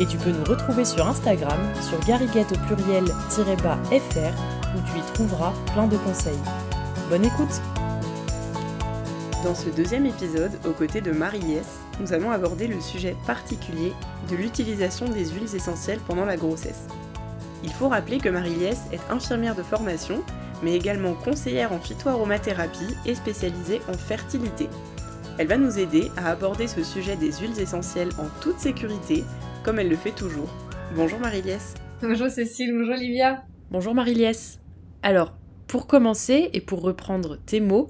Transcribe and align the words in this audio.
Et 0.00 0.06
tu 0.06 0.16
peux 0.16 0.30
nous 0.30 0.44
retrouver 0.44 0.84
sur 0.84 1.06
Instagram, 1.06 1.58
sur 1.80 1.98
gariguette 2.00 2.52
au 2.52 2.58
pluriel-fr, 2.66 4.32
où 4.74 4.80
tu 4.86 4.98
y 4.98 5.12
trouveras 5.14 5.52
plein 5.72 5.86
de 5.86 5.96
conseils. 5.98 6.38
Bonne 7.10 7.24
écoute 7.24 7.60
Dans 9.44 9.54
ce 9.54 9.68
deuxième 9.68 10.06
épisode, 10.06 10.52
aux 10.66 10.72
côtés 10.72 11.02
de 11.02 11.12
Marie-Liès, 11.12 11.66
nous 12.00 12.12
allons 12.12 12.30
aborder 12.30 12.66
le 12.66 12.80
sujet 12.80 13.16
particulier 13.26 13.92
de 14.30 14.36
l'utilisation 14.36 15.06
des 15.06 15.26
huiles 15.26 15.54
essentielles 15.54 16.00
pendant 16.06 16.24
la 16.24 16.36
grossesse. 16.36 16.86
Il 17.62 17.72
faut 17.72 17.88
rappeler 17.88 18.18
que 18.18 18.30
Marie-Liès 18.30 18.80
est 18.92 19.12
infirmière 19.12 19.54
de 19.54 19.62
formation, 19.62 20.22
mais 20.62 20.74
également 20.74 21.12
conseillère 21.12 21.72
en 21.72 21.78
phytoaromathérapie 21.78 22.96
et 23.04 23.14
spécialisée 23.14 23.82
en 23.88 23.94
fertilité. 23.94 24.68
Elle 25.38 25.48
va 25.48 25.58
nous 25.58 25.78
aider 25.78 26.10
à 26.16 26.30
aborder 26.30 26.66
ce 26.66 26.82
sujet 26.82 27.16
des 27.16 27.32
huiles 27.32 27.58
essentielles 27.60 28.12
en 28.18 28.26
toute 28.40 28.58
sécurité 28.58 29.24
comme 29.62 29.78
elle 29.78 29.88
le 29.88 29.96
fait 29.96 30.10
toujours. 30.10 30.48
Bonjour 30.96 31.18
Marie-Liès. 31.20 31.74
Bonjour 32.02 32.28
Cécile, 32.28 32.72
bonjour 32.72 32.94
Olivia. 32.94 33.44
Bonjour 33.70 33.94
Marie-Liès. 33.94 34.60
Alors, 35.02 35.34
pour 35.68 35.86
commencer 35.86 36.50
et 36.52 36.60
pour 36.60 36.82
reprendre 36.82 37.38
tes 37.46 37.60
mots, 37.60 37.88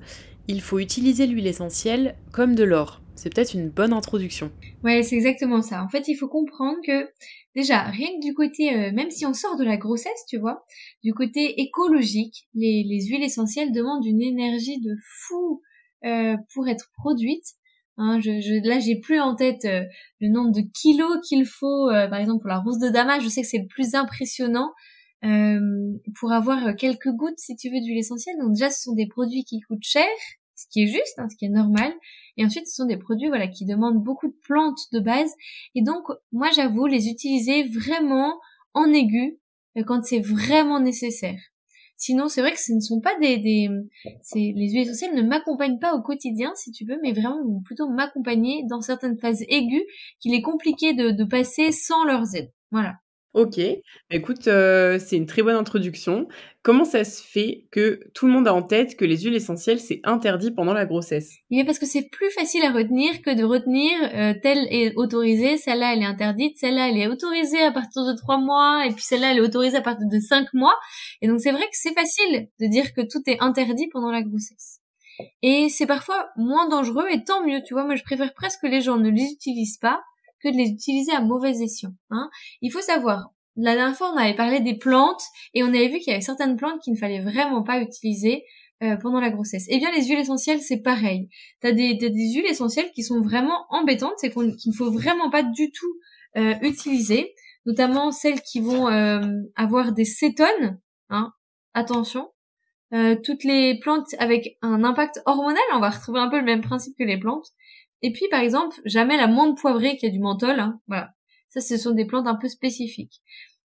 il 0.49 0.61
faut 0.61 0.79
utiliser 0.79 1.27
l'huile 1.27 1.47
essentielle 1.47 2.17
comme 2.31 2.55
de 2.55 2.65
l'or. 2.65 3.01
C'est 3.15 3.33
peut-être 3.33 3.55
une 3.55 3.71
bonne 3.71 3.93
introduction. 3.93 4.51
Ouais, 4.85 5.03
c'est 5.03 5.17
exactement 5.17 5.63
ça. 5.63 5.83
En 5.83 5.89
fait, 5.89 6.09
il 6.09 6.15
faut 6.15 6.29
comprendre 6.29 6.79
que 6.87 7.09
déjà, 7.55 7.83
rien 7.83 8.09
que 8.09 8.27
du 8.27 8.35
côté, 8.35 8.75
euh, 8.75 8.93
même 8.93 9.11
si 9.11 9.25
on 9.25 9.33
sort 9.33 9.57
de 9.57 9.65
la 9.65 9.77
grossesse, 9.77 10.27
tu 10.29 10.39
vois, 10.39 10.65
du 11.05 11.15
côté 11.15 11.61
écologique, 11.61 12.49
les, 12.55 13.07
huiles 13.07 13.23
essentielles 13.23 13.73
demandent 13.73 14.05
une 14.05 14.23
énergie 14.23 14.81
de 14.81 14.95
fou 15.27 15.63
euh, 16.05 16.37
pour 16.55 16.69
être 16.69 16.91
produites. 16.97 17.55
Hein, 17.99 18.21
je, 18.21 18.41
je, 18.41 18.67
là, 18.67 18.79
j'ai 18.79 18.99
plus 18.99 19.21
en 19.21 19.35
tête 19.35 19.65
euh, 19.65 19.85
le 20.21 20.29
nombre 20.29 20.53
de 20.53 20.63
kilos 20.75 21.19
qu'il 21.29 21.45
faut, 21.45 21.91
euh, 21.91 22.09
par 22.09 22.19
exemple 22.19 22.41
pour 22.41 22.49
la 22.49 22.59
rose 22.59 22.79
de 22.79 22.89
Damas. 22.89 23.23
Je 23.23 23.29
sais 23.29 23.43
que 23.43 23.49
c'est 23.49 23.59
le 23.59 23.67
plus 23.67 23.95
impressionnant 23.95 24.73
euh, 25.25 25.61
pour 26.19 26.33
avoir 26.33 26.75
quelques 26.77 27.11
gouttes, 27.11 27.39
si 27.39 27.55
tu 27.57 27.71
veux, 27.71 27.81
d'huile 27.81 27.99
essentielle. 27.99 28.37
Donc 28.41 28.55
déjà, 28.55 28.71
ce 28.71 28.83
sont 28.83 28.95
des 28.95 29.07
produits 29.07 29.45
qui 29.45 29.61
coûtent 29.61 29.85
cher, 29.85 30.07
ce 30.55 30.67
qui 30.71 30.85
est 30.85 30.87
juste, 30.87 31.19
hein, 31.19 31.29
ce 31.31 31.37
qui 31.37 31.45
est 31.45 31.51
normal. 31.51 31.93
Et 32.39 32.45
ensuite, 32.47 32.67
ce 32.67 32.75
sont 32.77 32.87
des 32.87 32.97
produits, 32.97 33.29
voilà, 33.29 33.47
qui 33.47 33.67
demandent 33.67 34.03
beaucoup 34.03 34.29
de 34.29 34.37
plantes 34.43 34.81
de 34.93 35.01
base. 35.01 35.31
Et 35.75 35.83
donc, 35.83 36.05
moi, 36.33 36.49
j'avoue, 36.55 36.87
les 36.87 37.09
utiliser 37.09 37.65
vraiment 37.69 38.41
en 38.75 38.91
aigu 38.93 39.39
quand 39.87 40.03
c'est 40.05 40.21
vraiment 40.21 40.81
nécessaire. 40.81 41.39
Sinon, 42.03 42.27
c'est 42.27 42.41
vrai 42.41 42.51
que 42.51 42.59
ce 42.59 42.73
ne 42.73 42.81
sont 42.81 43.01
pas 43.01 43.17
des, 43.21 43.39
des 43.39 43.69
les 44.35 44.73
huiles 44.73 44.89
essentielles 44.89 45.15
ne 45.15 45.23
m'accompagnent 45.23 45.79
pas 45.79 45.95
au 45.95 46.03
quotidien, 46.03 46.51
si 46.57 46.73
tu 46.73 46.85
veux, 46.85 46.99
mais 47.01 47.13
vraiment 47.13 47.63
plutôt 47.65 47.89
m'accompagner 47.89 48.65
dans 48.69 48.81
certaines 48.81 49.17
phases 49.21 49.45
aiguës 49.47 49.85
qu'il 50.19 50.35
est 50.35 50.43
compliqué 50.43 50.95
de, 50.95 51.13
de 51.13 51.25
passer 51.25 51.71
sans 51.71 52.03
leurs 52.05 52.35
aides. 52.35 52.53
Voilà. 52.73 52.95
Ok, 53.35 53.59
écoute, 54.11 54.47
euh, 54.47 54.99
c'est 54.99 55.17
une 55.17 55.25
très 55.25 55.41
bonne 55.41 55.57
introduction. 55.57 56.29
Comment 56.63 56.85
ça 56.85 57.03
se 57.03 57.23
fait 57.23 57.67
que 57.71 58.01
tout 58.13 58.27
le 58.27 58.33
monde 58.33 58.47
a 58.47 58.53
en 58.53 58.63
tête 58.63 58.95
que 58.95 59.07
les 59.07 59.23
huiles 59.23 59.35
essentielles, 59.35 59.81
c'est 59.81 60.03
interdit 60.05 60.51
pendant 60.51 60.75
la 60.75 60.85
grossesse? 60.85 61.33
Eh 61.51 61.55
bien 61.57 61.65
parce 61.65 61.79
que 61.79 61.87
c'est 61.87 62.11
plus 62.11 62.31
facile 62.31 62.63
à 62.63 62.71
retenir 62.71 63.23
que 63.23 63.35
de 63.35 63.43
retenir 63.43 63.91
euh, 64.15 64.35
telle 64.43 64.67
est 64.71 64.93
autorisée, 64.97 65.57
celle-là 65.57 65.95
elle 65.95 66.03
est 66.03 66.07
interdite, 66.07 66.59
celle-là 66.59 66.91
elle 66.91 66.99
est 66.99 67.07
autorisée 67.07 67.63
à 67.63 67.73
partir 67.73 68.05
de 68.05 68.13
trois 68.15 68.37
mois, 68.37 68.85
et 68.85 68.91
puis 68.91 69.03
celle-là 69.03 69.31
elle 69.31 69.39
est 69.39 69.41
autorisée 69.41 69.79
à 69.79 69.83
partir 69.83 70.07
de 70.07 70.21
cinq 70.21 70.53
mois. 70.53 70.77
Et 71.23 71.27
donc 71.27 71.41
c'est 71.41 71.53
vrai 71.53 71.63
que 71.63 71.73
c'est 71.73 71.95
facile 71.95 72.49
de 72.61 72.67
dire 72.67 72.93
que 72.93 73.01
tout 73.01 73.23
est 73.27 73.41
interdit 73.41 73.89
pendant 73.91 74.11
la 74.11 74.21
grossesse. 74.21 74.81
Et 75.41 75.71
c'est 75.71 75.87
parfois 75.87 76.29
moins 76.37 76.69
dangereux, 76.69 77.07
et 77.11 77.25
tant 77.25 77.47
mieux, 77.47 77.63
tu 77.67 77.73
vois, 77.73 77.85
moi 77.85 77.95
je 77.95 78.03
préfère 78.03 78.35
presque 78.35 78.61
que 78.61 78.67
les 78.67 78.83
gens 78.83 78.99
ne 78.99 79.09
les 79.09 79.33
utilisent 79.33 79.79
pas 79.79 80.03
que 80.43 80.49
de 80.49 80.57
les 80.57 80.71
utiliser 80.71 81.13
à 81.13 81.21
mauvais 81.21 81.63
escient. 81.63 81.93
Hein. 82.11 82.31
Il 82.61 82.71
faut 82.71 82.81
savoir, 82.81 83.33
la 83.57 83.75
dernière 83.75 83.97
fois 83.97 84.13
on 84.13 84.17
avait 84.17 84.35
parlé 84.35 84.61
des 84.61 84.77
plantes 84.77 85.23
et 85.55 85.63
on 85.63 85.69
avait 85.69 85.89
vu 85.89 85.99
qu'il 85.99 86.09
y 86.09 86.15
avait 86.15 86.21
certaines 86.21 86.57
plantes 86.57 86.81
qu'il 86.83 86.95
ne 86.95 86.99
fallait 86.99 87.21
vraiment 87.21 87.63
pas 87.63 87.81
utiliser 87.81 88.45
euh, 88.83 88.97
pendant 88.97 89.21
la 89.21 89.31
grossesse. 89.31 89.67
Eh 89.69 89.79
bien 89.79 89.91
les 89.93 90.05
huiles 90.07 90.19
essentielles 90.19 90.61
c'est 90.61 90.83
pareil. 90.83 91.29
T'as 91.61 91.73
des, 91.73 91.95
des, 91.95 92.11
des 92.11 92.33
huiles 92.35 92.47
essentielles 92.51 92.91
qui 92.95 93.03
sont 93.03 93.21
vraiment 93.21 93.67
embêtantes, 93.71 94.15
c'est 94.17 94.31
qu'il 94.33 94.55
ne 94.67 94.75
faut 94.77 94.91
vraiment 94.91 95.31
pas 95.31 95.43
du 95.43 95.71
tout 95.71 95.95
euh, 96.37 96.55
utiliser, 96.63 97.35
notamment 97.67 98.11
celles 98.11 98.41
qui 98.41 98.61
vont 98.61 98.89
euh, 98.89 99.21
avoir 99.55 99.93
des 99.93 100.07
cétones. 100.07 100.79
Hein. 101.11 101.33
Attention, 101.75 102.31
euh, 102.95 103.17
toutes 103.23 103.45
les 103.45 103.79
plantes 103.79 104.15
avec 104.19 104.59
un 104.61 104.85
impact 104.85 105.21
hormonal, 105.25 105.63
on 105.75 105.81
va 105.81 105.91
retrouver 105.91 106.21
un 106.21 106.29
peu 106.29 106.39
le 106.39 106.45
même 106.45 106.61
principe 106.61 106.95
que 106.99 107.05
les 107.05 107.19
plantes. 107.19 107.47
Et 108.03 108.13
puis, 108.13 108.29
par 108.31 108.41
exemple, 108.41 108.81
jamais 108.85 109.17
la 109.17 109.29
menthe 109.29 109.59
poivrée 109.59 109.97
qui 109.97 110.07
a 110.07 110.11
du 110.11 110.19
menthol. 110.19 110.59
Hein, 110.61 110.81
voilà. 110.89 111.11
Ça, 111.49 111.61
ce 111.61 111.77
sont 111.77 111.93
des 111.93 112.05
plantes 112.05 112.27
un 112.27 112.35
peu 112.35 112.49
spécifiques. 112.49 113.23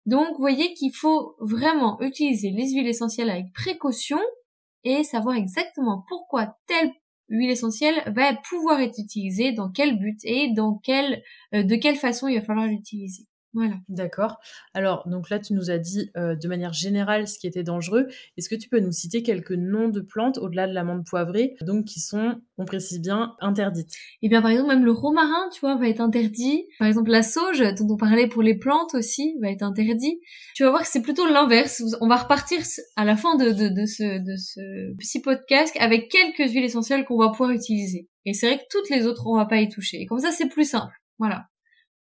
Donc, 0.06 0.28
vous 0.32 0.40
voyez 0.40 0.74
qu'il 0.74 0.94
faut 0.94 1.36
vraiment 1.40 2.00
utiliser 2.02 2.50
les 2.50 2.72
huiles 2.72 2.88
essentielles 2.88 3.30
avec 3.30 3.54
précaution 3.54 4.20
et 4.84 5.04
savoir 5.04 5.36
exactement 5.36 6.04
pourquoi 6.08 6.58
telle 6.68 6.92
huile 7.30 7.52
essentielle 7.52 8.04
va 8.16 8.36
pouvoir 8.50 8.82
être 8.82 9.00
utilisée, 9.00 9.54
dans 9.54 9.72
quel 9.72 9.98
but 9.98 10.20
et 10.24 10.52
dans 10.54 10.78
quelle, 10.78 11.24
euh, 11.54 11.64
de 11.64 11.76
quelle 11.76 11.96
façon 11.96 12.28
il 12.28 12.38
va 12.38 12.46
falloir 12.46 12.68
l'utiliser. 12.68 13.26
Voilà. 13.54 13.76
D'accord. 13.88 14.40
Alors, 14.74 15.08
donc 15.08 15.30
là, 15.30 15.40
tu 15.40 15.54
nous 15.54 15.70
as 15.70 15.78
dit 15.78 16.10
euh, 16.18 16.36
de 16.36 16.48
manière 16.48 16.74
générale 16.74 17.28
ce 17.28 17.38
qui 17.38 17.46
était 17.46 17.64
dangereux. 17.64 18.08
Est-ce 18.38 18.50
que 18.50 18.56
tu 18.56 18.68
peux 18.68 18.80
nous 18.80 18.92
citer 18.92 19.22
quelques 19.22 19.52
noms 19.52 19.90
de 19.90 20.02
plantes 20.02 20.40
au-delà 20.40 20.68
de 20.68 20.74
l'amande 20.74 21.06
poivrée, 21.06 21.56
donc 21.62 21.86
qui 21.86 22.00
sont, 22.00 22.42
on 22.58 22.66
précise 22.66 23.00
bien, 23.00 23.36
interdites? 23.42 23.94
Eh 24.24 24.30
bien, 24.30 24.42
par 24.42 24.50
exemple, 24.50 24.70
même 24.70 24.86
le 24.86 24.92
romarin, 24.92 25.50
tu 25.54 25.60
vois, 25.60 25.76
va 25.76 25.88
être 25.88 26.02
interdit. 26.02 26.66
Par 26.80 26.88
exemple, 26.88 27.12
la 27.12 27.22
sauge, 27.22 27.60
dont 27.78 27.94
on 27.94 27.98
parlait 27.98 28.28
pour 28.28 28.42
les 28.42 28.58
plantes 28.58 28.96
aussi, 28.96 29.36
va 29.40 29.52
être 29.52 29.64
interdit. 29.64 30.20
Tu 30.56 30.64
vas 30.64 30.72
voir 30.72 30.82
que 30.82 30.88
c'est 30.88 31.04
plutôt 31.04 31.28
l'inverse. 31.28 31.84
On 32.02 32.08
va 32.08 32.16
repartir 32.16 32.60
à 32.96 33.06
la 33.06 33.16
fin 33.16 33.36
de, 33.36 33.52
de, 33.52 33.70
de, 33.70 33.86
ce, 33.86 34.20
de 34.20 34.36
ce 34.36 34.96
petit 34.98 35.22
podcast 35.22 35.76
avec 35.80 36.10
quelques 36.10 36.52
huiles 36.52 36.66
essentielles 36.66 37.06
qu'on 37.06 37.18
va 37.18 37.30
pouvoir 37.30 37.52
utiliser. 37.52 38.10
Et 38.26 38.34
c'est 38.34 38.48
vrai 38.48 38.58
que 38.58 38.64
toutes 38.72 38.90
les 38.90 39.06
autres, 39.06 39.28
on 39.28 39.38
va 39.38 39.46
pas 39.46 39.58
y 39.58 39.70
toucher. 39.70 40.02
Et 40.02 40.06
comme 40.08 40.20
ça, 40.20 40.32
c'est 40.32 40.48
plus 40.48 40.68
simple. 40.68 40.94
Voilà. 41.20 41.46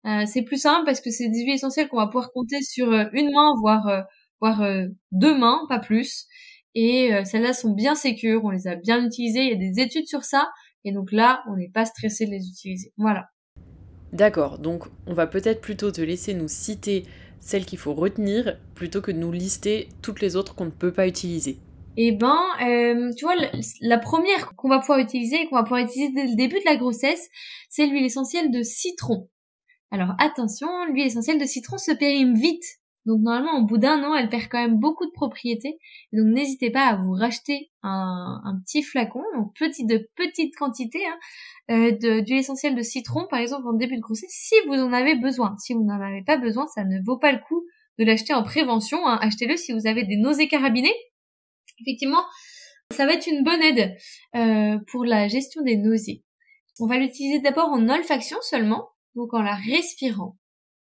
Euh, 0.05 0.25
c'est 0.25 0.41
plus 0.41 0.59
simple 0.59 0.85
parce 0.85 0.99
que 0.99 1.11
c'est 1.11 1.29
des 1.29 1.43
huiles 1.43 1.53
essentielles 1.53 1.87
qu'on 1.87 1.97
va 1.97 2.07
pouvoir 2.07 2.31
compter 2.31 2.61
sur 2.61 2.91
euh, 2.91 3.05
une 3.13 3.31
main, 3.31 3.53
voire, 3.59 3.87
euh, 3.87 4.01
voire 4.39 4.63
deux 5.11 5.37
mains, 5.37 5.61
pas 5.69 5.79
plus. 5.79 6.25
Et 6.73 7.11
celles-là 7.25 7.53
sont 7.53 7.73
bien 7.73 7.95
sécures, 7.95 8.45
on 8.45 8.49
les 8.49 8.65
a 8.65 8.75
bien 8.75 9.05
utilisées, 9.05 9.41
il 9.41 9.49
y 9.49 9.53
a 9.53 9.71
des 9.71 9.81
études 9.81 10.07
sur 10.07 10.23
ça. 10.23 10.49
Et 10.85 10.93
donc 10.93 11.11
là, 11.11 11.43
on 11.49 11.57
n'est 11.57 11.69
pas 11.69 11.85
stressé 11.85 12.25
de 12.25 12.31
les 12.31 12.47
utiliser. 12.47 12.93
Voilà. 12.97 13.25
D'accord, 14.13 14.57
donc 14.57 14.85
on 15.05 15.13
va 15.13 15.27
peut-être 15.27 15.59
plutôt 15.59 15.91
te 15.91 15.99
laisser 15.99 16.33
nous 16.33 16.47
citer 16.47 17.03
celles 17.41 17.65
qu'il 17.65 17.77
faut 17.77 17.93
retenir 17.93 18.57
plutôt 18.73 19.01
que 19.01 19.11
de 19.11 19.17
nous 19.17 19.33
lister 19.33 19.89
toutes 20.01 20.21
les 20.21 20.37
autres 20.37 20.55
qu'on 20.55 20.65
ne 20.65 20.71
peut 20.71 20.93
pas 20.93 21.07
utiliser. 21.07 21.57
Eh 21.97 22.13
ben, 22.13 22.39
tu 23.17 23.25
vois, 23.25 23.35
la 23.81 23.97
première 23.97 24.55
qu'on 24.55 24.69
va 24.69 24.79
pouvoir 24.79 24.99
utiliser 24.99 25.41
et 25.41 25.47
qu'on 25.47 25.57
va 25.57 25.63
pouvoir 25.63 25.81
utiliser 25.81 26.13
dès 26.13 26.25
le 26.25 26.35
début 26.35 26.59
de 26.59 26.65
la 26.65 26.77
grossesse, 26.77 27.29
c'est 27.69 27.85
l'huile 27.85 28.05
essentielle 28.05 28.49
de 28.49 28.63
citron. 28.63 29.27
Alors 29.91 30.15
attention, 30.19 30.67
l'huile 30.85 31.07
essentielle 31.07 31.39
de 31.39 31.45
citron 31.45 31.77
se 31.77 31.91
périme 31.91 32.33
vite. 32.33 32.63
Donc 33.05 33.21
normalement, 33.21 33.57
au 33.57 33.65
bout 33.65 33.77
d'un 33.77 34.03
an, 34.03 34.15
elle 34.15 34.29
perd 34.29 34.47
quand 34.47 34.61
même 34.61 34.77
beaucoup 34.77 35.05
de 35.05 35.11
propriétés. 35.11 35.79
Donc 36.13 36.27
n'hésitez 36.27 36.69
pas 36.69 36.85
à 36.85 36.95
vous 36.95 37.11
racheter 37.11 37.71
un, 37.83 38.61
petit 38.63 38.83
flacon, 38.83 39.23
donc 39.35 39.53
petit 39.57 39.85
petite 40.15 40.55
quantité 40.55 40.99
hein, 41.05 41.17
euh, 41.71 42.21
d'huile 42.21 42.39
essentielle 42.39 42.75
de 42.75 42.81
citron, 42.81 43.27
par 43.29 43.39
exemple 43.39 43.67
en 43.67 43.73
début 43.73 43.95
de 43.95 44.01
grossesse, 44.01 44.29
si 44.29 44.55
vous 44.67 44.75
en 44.75 44.93
avez 44.93 45.15
besoin. 45.15 45.55
Si 45.57 45.73
vous 45.73 45.83
n'en 45.83 45.99
avez 45.99 46.23
pas 46.23 46.37
besoin, 46.37 46.67
ça 46.67 46.83
ne 46.83 47.03
vaut 47.03 47.17
pas 47.17 47.31
le 47.31 47.39
coup 47.39 47.65
de 47.97 48.05
l'acheter 48.05 48.33
en 48.33 48.43
prévention. 48.43 49.05
Hein. 49.07 49.17
Achetez-le 49.21 49.57
si 49.57 49.73
vous 49.73 49.87
avez 49.87 50.03
des 50.03 50.17
nausées 50.17 50.47
carabinées. 50.47 50.95
Effectivement, 51.81 52.23
ça 52.91 53.05
va 53.05 53.13
être 53.13 53.27
une 53.27 53.43
bonne 53.43 53.61
aide 53.61 53.95
euh, 54.35 54.77
pour 54.91 55.05
la 55.05 55.27
gestion 55.27 55.63
des 55.63 55.77
nausées. 55.77 56.23
On 56.79 56.85
va 56.85 56.97
l'utiliser 56.97 57.39
d'abord 57.39 57.69
en 57.69 57.89
olfaction 57.89 58.37
seulement, 58.41 58.89
donc 59.15 59.33
en 59.33 59.41
la 59.41 59.55
respirant. 59.55 60.37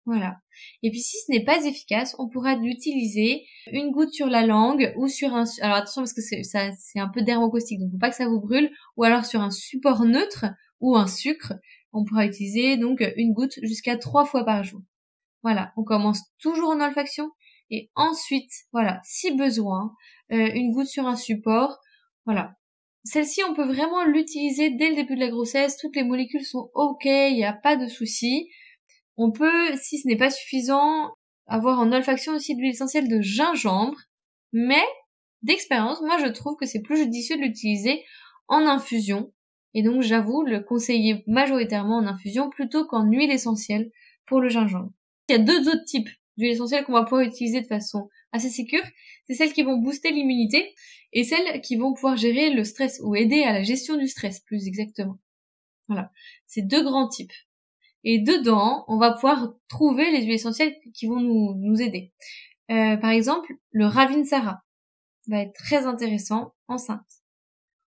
Voilà. 0.07 0.37
Et 0.83 0.91
puis 0.91 1.01
si 1.01 1.17
ce 1.17 1.33
n'est 1.33 1.45
pas 1.45 1.65
efficace, 1.65 2.15
on 2.19 2.29
pourra 2.29 2.57
l'utiliser 2.57 3.43
une 3.73 3.91
goutte 3.91 4.13
sur 4.13 4.27
la 4.27 4.47
langue 4.47 4.93
ou 4.97 5.09
sur 5.09 5.35
un 5.35 5.45
alors 5.63 5.77
attention 5.77 6.03
parce 6.03 6.13
que 6.13 6.21
c'est 6.21 6.43
ça 6.43 6.73
c'est 6.79 7.01
un 7.01 7.09
peu 7.09 7.23
dermocaustique 7.23 7.81
donc 7.81 7.93
faut 7.93 7.99
pas 7.99 8.11
que 8.11 8.17
ça 8.17 8.29
vous 8.29 8.41
brûle 8.41 8.71
ou 8.99 9.05
alors 9.05 9.25
sur 9.25 9.41
un 9.41 9.51
support 9.51 10.05
neutre 10.05 10.45
ou 10.81 10.97
un 10.97 11.07
sucre, 11.07 11.55
on 11.95 12.05
pourra 12.05 12.27
utiliser 12.27 12.77
donc 12.77 13.03
une 13.17 13.33
goutte 13.33 13.59
jusqu'à 13.63 13.97
trois 13.97 14.27
fois 14.27 14.45
par 14.45 14.63
jour. 14.65 14.83
Voilà, 15.43 15.73
on 15.77 15.85
commence 15.85 16.21
toujours 16.39 16.71
en 16.71 16.81
olfaction 16.81 17.31
et 17.71 17.91
ensuite, 17.95 18.51
voilà, 18.73 19.01
si 19.05 19.35
besoin, 19.35 19.95
euh, 20.33 20.51
une 20.55 20.73
goutte 20.73 20.87
sur 20.87 21.07
un 21.07 21.17
support. 21.17 21.79
Voilà. 22.27 22.55
Celle-ci, 23.05 23.43
on 23.45 23.55
peut 23.55 23.67
vraiment 23.67 24.05
l'utiliser 24.05 24.71
dès 24.71 24.89
le 24.89 24.97
début 24.97 25.15
de 25.15 25.21
la 25.21 25.29
grossesse. 25.29 25.77
Toutes 25.77 25.95
les 25.95 26.05
molécules 26.05 26.45
sont 26.45 26.71
OK, 26.75 27.05
il 27.05 27.35
n'y 27.35 27.45
a 27.45 27.53
pas 27.53 27.77
de 27.77 27.87
souci. 27.87 28.49
On 29.17 29.31
peut, 29.31 29.77
si 29.77 29.99
ce 29.99 30.09
n'est 30.09 30.17
pas 30.17 30.31
suffisant, 30.31 31.13
avoir 31.47 31.79
en 31.79 31.93
olfaction 31.93 32.33
aussi 32.33 32.55
de 32.55 32.61
l'huile 32.61 32.73
essentielle 32.73 33.09
de 33.09 33.21
gingembre. 33.21 33.99
Mais, 34.53 34.83
d'expérience, 35.43 36.01
moi 36.01 36.19
je 36.19 36.31
trouve 36.31 36.57
que 36.57 36.67
c'est 36.67 36.81
plus 36.81 36.97
judicieux 36.97 37.37
de 37.37 37.43
l'utiliser 37.43 38.03
en 38.49 38.67
infusion. 38.67 39.33
Et 39.75 39.83
donc 39.83 40.03
j'avoue 40.03 40.43
le 40.43 40.61
conseiller 40.61 41.25
majoritairement 41.27 41.99
en 41.99 42.07
infusion 42.07 42.49
plutôt 42.49 42.87
qu'en 42.87 43.05
huile 43.05 43.31
essentielle 43.31 43.91
pour 44.27 44.41
le 44.41 44.49
gingembre. 44.49 44.91
Il 45.29 45.33
y 45.33 45.35
a 45.35 45.43
deux 45.43 45.69
autres 45.69 45.85
types 45.85 46.09
d'huile 46.37 46.53
essentielle 46.53 46.85
qu'on 46.85 46.93
va 46.93 47.03
pouvoir 47.03 47.23
utiliser 47.23 47.61
de 47.61 47.67
façon 47.67 48.09
assez 48.35 48.51
sécure. 48.51 48.83
C'est 49.27 49.35
celles 49.35 49.53
qui 49.53 49.63
vont 49.63 49.79
booster 49.79 50.11
l'immunité 50.11 50.75
et 51.13 51.25
celles 51.25 51.61
qui 51.63 51.77
vont 51.77 51.95
pouvoir 51.95 52.17
gérer 52.17 52.51
le 52.51 52.65
stress 52.65 53.01
ou 53.03 53.15
aider 53.15 53.45
à 53.45 53.53
la 53.53 53.63
gestion 53.63 53.97
du 53.97 54.09
stress 54.09 54.41
plus 54.41 54.67
exactement. 54.67 55.19
Voilà. 55.89 56.11
C'est 56.47 56.67
deux 56.67 56.83
grands 56.83 57.09
types. 57.09 57.33
Et 58.03 58.19
dedans, 58.19 58.85
on 58.89 58.99
va 58.99 59.13
pouvoir 59.13 59.55
trouver 59.69 60.11
les 60.11 60.25
huiles 60.25 60.35
essentielles 60.35 60.75
qui 60.93 61.07
vont 61.07 61.21
nous, 61.21 61.55
nous 61.57 61.81
aider. 61.81 62.13
Euh, 62.71 62.97
par 62.97 63.11
exemple, 63.11 63.55
le 63.71 63.87
Ravinsara 63.87 64.63
va 65.29 65.41
être 65.41 65.55
très 65.55 65.87
intéressant 65.87 66.55
enceinte. 66.69 67.01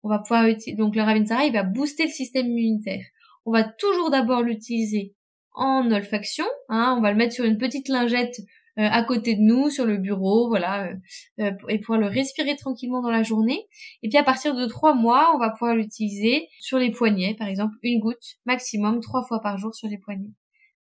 On 0.03 0.09
va 0.09 0.21
pouvoir 0.21 0.47
utiliser, 0.47 0.77
donc 0.77 0.95
le 0.95 1.03
Ravinsara, 1.03 1.47
il 1.47 1.53
va 1.53 1.65
booster 1.65 2.05
le 2.05 2.11
système 2.11 2.47
immunitaire. 2.47 3.05
On 3.47 3.53
va 3.53 3.65
toujours 3.65 4.11
d'abord 4.11 4.43
l'utiliser 4.43 5.17
en 5.53 5.91
olfaction. 5.91 6.45
Hein, 6.69 6.95
on 6.97 7.01
va 7.01 7.11
le 7.11 7.17
mettre 7.17 7.35
sur 7.35 7.45
une 7.45 7.59
petite 7.59 7.89
lingette 7.89 8.37
euh, 8.79 8.89
à 8.91 9.03
côté 9.03 9.35
de 9.35 9.41
nous, 9.41 9.71
sur 9.71 9.87
le 9.87 9.97
bureau, 9.97 10.49
voilà, 10.49 10.89
euh, 10.89 10.95
euh, 11.41 11.53
et 11.69 11.79
pouvoir 11.79 11.99
le 11.99 12.07
respirer 12.07 12.57
tranquillement 12.57 13.01
dans 13.01 13.11
la 13.11 13.23
journée. 13.23 13.67
Et 14.03 14.09
puis 14.09 14.19
à 14.19 14.23
partir 14.23 14.55
de 14.55 14.67
trois 14.67 14.95
mois, 14.95 15.33
on 15.35 15.39
va 15.39 15.51
pouvoir 15.51 15.75
l'utiliser 15.75 16.49
sur 16.61 16.79
les 16.79 16.91
poignets, 16.91 17.35
par 17.35 17.49
exemple, 17.49 17.77
une 17.83 18.01
goutte 18.01 18.37
maximum 18.45 19.01
trois 19.01 19.25
fois 19.25 19.41
par 19.41 19.57
jour 19.57 19.75
sur 19.75 19.89
les 19.89 19.99
poignets. 19.99 20.33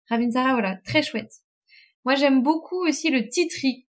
Ravinsara, 0.08 0.52
voilà, 0.52 0.76
très 0.84 1.02
chouette. 1.02 1.32
Moi, 2.04 2.16
j'aime 2.16 2.42
beaucoup 2.42 2.86
aussi 2.86 3.10
le 3.10 3.28
titri 3.28 3.86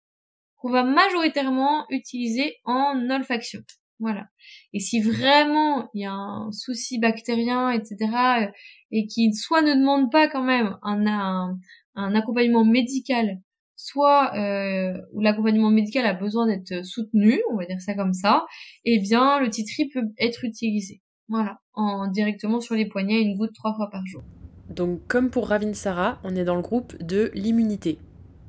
qu'on 0.56 0.70
va 0.70 0.82
majoritairement 0.84 1.84
utiliser 1.90 2.56
en 2.64 3.10
olfaction. 3.10 3.60
Voilà. 4.00 4.28
Et 4.72 4.78
si 4.78 5.00
vraiment 5.00 5.90
il 5.92 6.02
y 6.02 6.06
a 6.06 6.12
un 6.12 6.52
souci 6.52 6.98
bactérien, 7.00 7.70
etc., 7.70 8.50
et 8.92 9.06
qui 9.06 9.32
soit 9.34 9.62
ne 9.62 9.74
demande 9.74 10.10
pas 10.10 10.28
quand 10.28 10.44
même 10.44 10.78
un, 10.82 11.58
un, 11.96 12.14
accompagnement 12.14 12.64
médical, 12.64 13.40
soit 13.88 14.34
euh, 14.36 14.98
où 15.12 15.20
l'accompagnement 15.20 15.70
médical 15.70 16.06
a 16.06 16.14
besoin 16.14 16.46
d'être 16.46 16.84
soutenu, 16.84 17.40
on 17.52 17.56
va 17.56 17.66
dire 17.66 17.80
ça 17.80 17.94
comme 17.94 18.12
ça, 18.12 18.46
eh 18.84 18.98
bien 18.98 19.40
le 19.40 19.48
titri 19.50 19.88
peut 19.88 20.04
être 20.18 20.44
utilisé. 20.44 21.00
Voilà, 21.28 21.58
en 21.74 22.08
directement 22.10 22.60
sur 22.60 22.74
les 22.74 22.86
poignets, 22.86 23.20
une 23.20 23.36
goutte 23.36 23.54
trois 23.54 23.74
fois 23.74 23.88
par 23.90 24.06
jour. 24.06 24.22
Donc 24.70 25.06
comme 25.06 25.30
pour 25.30 25.48
Ravinsara, 25.48 26.18
on 26.24 26.36
est 26.36 26.44
dans 26.44 26.56
le 26.56 26.62
groupe 26.62 26.96
de 27.02 27.30
l'immunité. 27.34 27.98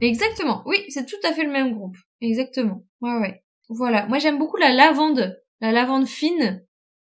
Exactement, 0.01 0.63
oui, 0.65 0.77
c'est 0.89 1.05
tout 1.05 1.27
à 1.27 1.33
fait 1.33 1.43
le 1.43 1.51
même 1.51 1.73
groupe. 1.73 1.97
Exactement. 2.21 2.83
Ouais, 3.01 3.17
ouais. 3.17 3.43
Voilà. 3.69 4.07
Moi, 4.07 4.17
j'aime 4.17 4.37
beaucoup 4.37 4.57
la 4.57 4.73
lavande, 4.73 5.37
la 5.61 5.71
lavande 5.71 6.07
fine, 6.07 6.65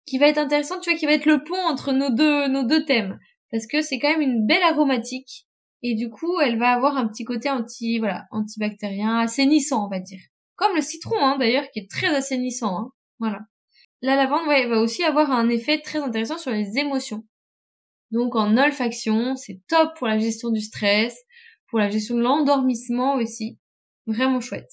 qui 0.06 0.18
va 0.18 0.28
être 0.28 0.38
intéressante, 0.38 0.82
tu 0.82 0.90
vois, 0.90 0.98
qui 0.98 1.06
va 1.06 1.12
être 1.12 1.26
le 1.26 1.42
pont 1.44 1.60
entre 1.68 1.92
nos 1.92 2.10
deux, 2.10 2.48
nos 2.48 2.64
deux 2.64 2.84
thèmes. 2.84 3.18
Parce 3.50 3.66
que 3.66 3.82
c'est 3.82 3.98
quand 3.98 4.10
même 4.10 4.20
une 4.20 4.46
belle 4.46 4.62
aromatique. 4.62 5.46
Et 5.82 5.94
du 5.94 6.10
coup, 6.10 6.40
elle 6.40 6.58
va 6.58 6.72
avoir 6.72 6.96
un 6.96 7.08
petit 7.08 7.24
côté 7.24 7.50
anti, 7.50 7.98
voilà, 7.98 8.26
antibactérien, 8.30 9.18
assainissant, 9.18 9.86
on 9.86 9.88
va 9.88 10.00
dire. 10.00 10.20
Comme 10.54 10.76
le 10.76 10.82
citron, 10.82 11.16
hein, 11.18 11.36
d'ailleurs, 11.38 11.68
qui 11.72 11.80
est 11.80 11.90
très 11.90 12.14
assainissant, 12.14 12.78
hein. 12.78 12.92
Voilà. 13.18 13.40
La 14.00 14.16
lavande, 14.16 14.46
ouais, 14.48 14.66
va 14.66 14.80
aussi 14.80 15.04
avoir 15.04 15.30
un 15.30 15.48
effet 15.48 15.80
très 15.80 15.98
intéressant 16.00 16.38
sur 16.38 16.50
les 16.50 16.78
émotions. 16.78 17.24
Donc, 18.10 18.36
en 18.36 18.56
olfaction, 18.56 19.36
c'est 19.36 19.60
top 19.68 19.96
pour 19.96 20.06
la 20.06 20.18
gestion 20.18 20.50
du 20.50 20.60
stress, 20.60 21.16
pour 21.68 21.78
la 21.78 21.88
gestion 21.88 22.16
de 22.16 22.22
l'endormissement 22.22 23.14
aussi. 23.14 23.58
Vraiment 24.06 24.40
chouette. 24.40 24.70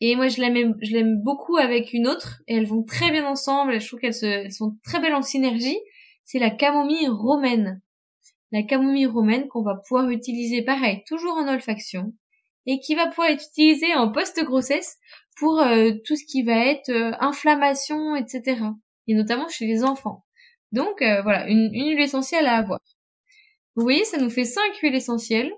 Et 0.00 0.16
moi, 0.16 0.28
je 0.28 0.40
l'aime, 0.40 0.74
je 0.82 0.92
l'aime 0.92 1.22
beaucoup 1.22 1.56
avec 1.56 1.92
une 1.92 2.08
autre, 2.08 2.42
et 2.46 2.56
elles 2.56 2.66
vont 2.66 2.82
très 2.82 3.10
bien 3.10 3.26
ensemble, 3.26 3.80
je 3.80 3.86
trouve 3.86 4.00
qu'elles 4.00 4.14
se, 4.14 4.48
sont 4.50 4.76
très 4.82 5.00
belles 5.00 5.14
en 5.14 5.22
synergie. 5.22 5.78
C'est 6.24 6.38
la 6.38 6.50
camomille 6.50 7.08
romaine. 7.08 7.80
La 8.54 8.62
camomille 8.62 9.06
romaine 9.06 9.48
qu'on 9.48 9.64
va 9.64 9.74
pouvoir 9.74 10.08
utiliser 10.10 10.62
pareil, 10.62 11.02
toujours 11.08 11.36
en 11.36 11.48
olfaction, 11.48 12.14
et 12.66 12.78
qui 12.78 12.94
va 12.94 13.08
pouvoir 13.08 13.30
être 13.30 13.44
utilisée 13.50 13.96
en 13.96 14.12
post-grossesse 14.12 14.96
pour 15.36 15.58
euh, 15.58 15.90
tout 16.06 16.14
ce 16.14 16.24
qui 16.24 16.44
va 16.44 16.64
être 16.66 16.88
euh, 16.88 17.10
inflammation, 17.18 18.14
etc. 18.14 18.62
Et 19.08 19.14
notamment 19.14 19.48
chez 19.48 19.66
les 19.66 19.82
enfants. 19.82 20.24
Donc 20.70 21.02
euh, 21.02 21.20
voilà, 21.22 21.48
une, 21.48 21.68
huile 21.72 21.98
essentielle 21.98 22.46
à 22.46 22.58
avoir. 22.58 22.78
Vous 23.74 23.82
voyez, 23.82 24.04
ça 24.04 24.18
nous 24.18 24.30
fait 24.30 24.44
cinq 24.44 24.76
huiles 24.84 24.94
essentielles 24.94 25.52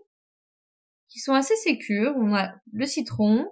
qui 1.11 1.19
sont 1.19 1.35
assez 1.35 1.57
sécures. 1.57 2.15
On 2.17 2.35
a 2.35 2.55
le 2.73 2.87
citron, 2.87 3.47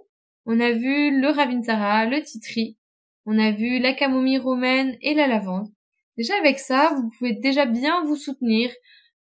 on 0.46 0.58
a 0.58 0.72
vu 0.72 1.20
le 1.20 1.28
ravinsara, 1.28 2.06
le 2.06 2.22
titri, 2.22 2.78
on 3.26 3.38
a 3.38 3.50
vu 3.50 3.78
la 3.78 3.92
camomille 3.92 4.38
romaine 4.38 4.96
et 5.02 5.12
la 5.12 5.26
lavande. 5.26 5.68
Déjà 6.16 6.34
avec 6.38 6.58
ça, 6.58 6.94
vous 6.96 7.10
pouvez 7.18 7.34
déjà 7.34 7.66
bien 7.66 8.02
vous 8.04 8.16
soutenir, 8.16 8.70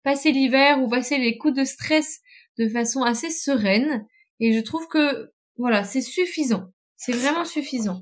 passer 0.03 0.31
l'hiver 0.31 0.81
ou 0.81 0.89
passer 0.89 1.17
les 1.17 1.37
coups 1.37 1.55
de 1.55 1.63
stress 1.63 2.21
de 2.57 2.67
façon 2.69 3.03
assez 3.03 3.29
sereine. 3.29 4.05
Et 4.39 4.53
je 4.53 4.59
trouve 4.59 4.87
que 4.87 5.31
voilà, 5.57 5.83
c'est 5.83 6.01
suffisant. 6.01 6.65
C'est 6.95 7.13
vraiment 7.13 7.45
suffisant. 7.45 8.01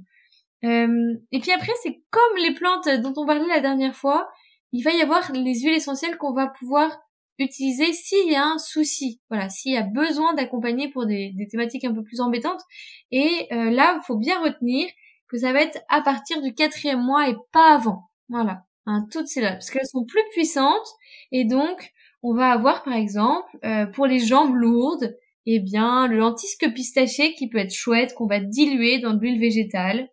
Euh, 0.64 1.16
et 1.32 1.40
puis 1.40 1.52
après, 1.52 1.74
c'est 1.82 2.02
comme 2.10 2.38
les 2.38 2.54
plantes 2.54 2.88
dont 3.02 3.14
on 3.18 3.26
parlait 3.26 3.48
la 3.48 3.62
dernière 3.62 3.96
fois, 3.96 4.30
il 4.72 4.84
va 4.84 4.92
y 4.92 5.02
avoir 5.02 5.32
les 5.32 5.60
huiles 5.60 5.76
essentielles 5.76 6.18
qu'on 6.18 6.34
va 6.34 6.48
pouvoir 6.48 6.98
utiliser 7.40 7.92
s'il 7.94 8.32
y 8.32 8.36
a 8.36 8.46
un 8.46 8.60
souci, 8.60 9.20
voilà, 9.30 9.50
s'il 9.50 9.74
y 9.74 9.78
a 9.78 9.82
besoin 9.82 10.34
d'accompagner 10.34 10.90
pour 10.90 11.06
des, 11.08 11.34
thématiques 11.50 11.84
un 11.84 11.94
peu 11.94 12.04
plus 12.04 12.22
embêtantes. 12.22 12.62
Et 13.10 13.48
euh, 13.52 13.72
là, 13.72 13.98
il 14.00 14.06
faut 14.06 14.18
bien 14.18 14.40
retenir 14.42 14.88
que 15.28 15.38
ça 15.38 15.52
va 15.52 15.62
être 15.62 15.80
à 15.90 16.02
partir 16.02 16.42
du 16.42 16.54
quatrième 16.54 17.02
mois 17.02 17.30
et 17.30 17.36
pas 17.52 17.74
avant. 17.74 18.10
Voilà, 18.30 18.64
hein, 18.86 19.06
toutes 19.12 19.28
ces 19.28 19.42
là, 19.42 19.54
parce 19.54 19.70
qu'elles 19.70 19.88
sont 19.88 20.06
plus 20.06 20.24
puissantes 20.32 20.88
et 21.32 21.46
donc 21.46 21.92
on 22.24 22.34
va 22.34 22.52
avoir 22.52 22.84
par 22.84 22.94
exemple 22.94 23.50
euh, 23.66 23.86
pour 23.88 24.06
les 24.06 24.20
jambes 24.20 24.56
lourdes, 24.56 25.16
eh 25.46 25.60
bien 25.60 26.08
le 26.08 26.18
lentisque 26.18 26.72
pistaché 26.74 27.34
qui 27.34 27.50
peut 27.50 27.58
être 27.58 27.74
chouette 27.74 28.14
qu'on 28.16 28.28
va 28.28 28.40
diluer 28.40 29.00
dans 29.00 29.14
de 29.14 29.22
l'huile 29.22 29.40
végétale. 29.40 30.10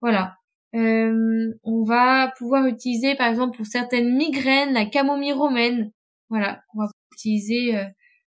Voilà. 0.00 0.36
Euh, 0.74 1.52
on 1.64 1.82
va 1.82 2.32
pouvoir 2.38 2.66
utiliser 2.66 3.16
par 3.16 3.28
exemple 3.28 3.56
pour 3.56 3.66
certaines 3.66 4.14
migraines 4.16 4.72
la 4.72 4.86
camomille 4.86 5.32
romaine 5.32 5.90
voilà, 6.30 6.62
on 6.74 6.82
va 6.82 6.88
utiliser 7.12 7.76
euh, 7.76 7.84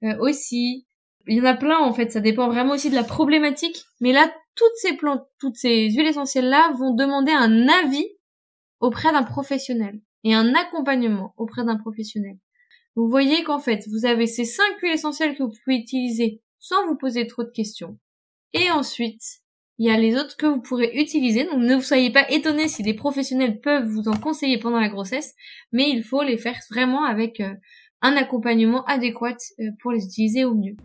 euh, 0.04 0.16
aussi. 0.20 0.86
Il 1.26 1.36
y 1.36 1.40
en 1.40 1.44
a 1.44 1.54
plein 1.54 1.78
en 1.78 1.92
fait, 1.92 2.10
ça 2.10 2.20
dépend 2.20 2.48
vraiment 2.48 2.74
aussi 2.74 2.90
de 2.90 2.94
la 2.94 3.04
problématique. 3.04 3.84
Mais 4.00 4.12
là, 4.12 4.32
toutes 4.54 4.76
ces 4.76 4.96
plantes, 4.96 5.26
toutes 5.38 5.56
ces 5.56 5.90
huiles 5.90 6.06
essentielles 6.06 6.48
là 6.48 6.72
vont 6.78 6.94
demander 6.94 7.32
un 7.32 7.68
avis 7.68 8.06
auprès 8.80 9.12
d'un 9.12 9.22
professionnel 9.22 10.00
et 10.24 10.34
un 10.34 10.54
accompagnement 10.54 11.34
auprès 11.36 11.64
d'un 11.64 11.76
professionnel. 11.76 12.36
Vous 12.96 13.08
voyez 13.08 13.44
qu'en 13.44 13.60
fait, 13.60 13.86
vous 13.88 14.06
avez 14.06 14.26
ces 14.26 14.44
cinq 14.44 14.80
huiles 14.82 14.94
essentielles 14.94 15.36
que 15.36 15.42
vous 15.42 15.52
pouvez 15.64 15.76
utiliser 15.76 16.42
sans 16.58 16.86
vous 16.86 16.96
poser 16.96 17.26
trop 17.26 17.44
de 17.44 17.50
questions. 17.50 17.98
Et 18.52 18.70
ensuite, 18.70 19.22
il 19.78 19.86
y 19.86 19.90
a 19.90 19.98
les 19.98 20.16
autres 20.16 20.36
que 20.36 20.46
vous 20.46 20.60
pourrez 20.60 20.90
utiliser. 20.94 21.44
Donc 21.44 21.60
ne 21.60 21.76
vous 21.76 21.82
soyez 21.82 22.10
pas 22.10 22.28
étonnés 22.30 22.68
si 22.68 22.82
des 22.82 22.94
professionnels 22.94 23.60
peuvent 23.60 23.86
vous 23.86 24.08
en 24.08 24.16
conseiller 24.16 24.58
pendant 24.58 24.80
la 24.80 24.88
grossesse, 24.88 25.34
mais 25.72 25.88
il 25.90 26.02
faut 26.02 26.22
les 26.22 26.38
faire 26.38 26.58
vraiment 26.70 27.04
avec 27.04 27.40
euh, 27.40 27.54
un 28.02 28.16
accompagnement 28.16 28.84
adéquat 28.84 29.36
euh, 29.60 29.70
pour 29.80 29.92
les 29.92 30.04
utiliser 30.04 30.44
au 30.44 30.54
mieux. 30.54 30.76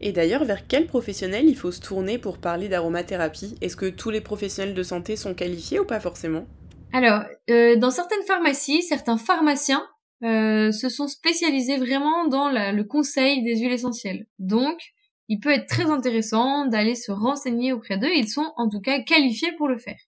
Et 0.00 0.12
d'ailleurs, 0.12 0.44
vers 0.44 0.66
quel 0.66 0.86
professionnel 0.86 1.48
il 1.48 1.56
faut 1.56 1.72
se 1.72 1.80
tourner 1.80 2.18
pour 2.18 2.36
parler 2.36 2.68
d'aromathérapie? 2.68 3.54
Est-ce 3.62 3.76
que 3.76 3.88
tous 3.88 4.10
les 4.10 4.20
professionnels 4.20 4.74
de 4.74 4.82
santé 4.82 5.16
sont 5.16 5.32
qualifiés 5.32 5.80
ou 5.80 5.86
pas 5.86 6.00
forcément? 6.00 6.46
Alors, 6.94 7.24
euh, 7.50 7.74
dans 7.74 7.90
certaines 7.90 8.22
pharmacies, 8.22 8.84
certains 8.84 9.18
pharmaciens 9.18 9.84
euh, 10.22 10.70
se 10.70 10.88
sont 10.88 11.08
spécialisés 11.08 11.76
vraiment 11.76 12.28
dans 12.28 12.48
le 12.48 12.82
conseil 12.84 13.42
des 13.42 13.58
huiles 13.58 13.72
essentielles. 13.72 14.28
Donc, 14.38 14.78
il 15.28 15.40
peut 15.40 15.50
être 15.50 15.66
très 15.66 15.90
intéressant 15.90 16.66
d'aller 16.66 16.94
se 16.94 17.10
renseigner 17.10 17.72
auprès 17.72 17.98
d'eux. 17.98 18.12
Ils 18.14 18.28
sont 18.28 18.52
en 18.56 18.68
tout 18.68 18.80
cas 18.80 19.00
qualifiés 19.00 19.50
pour 19.56 19.66
le 19.66 19.76
faire. 19.76 19.98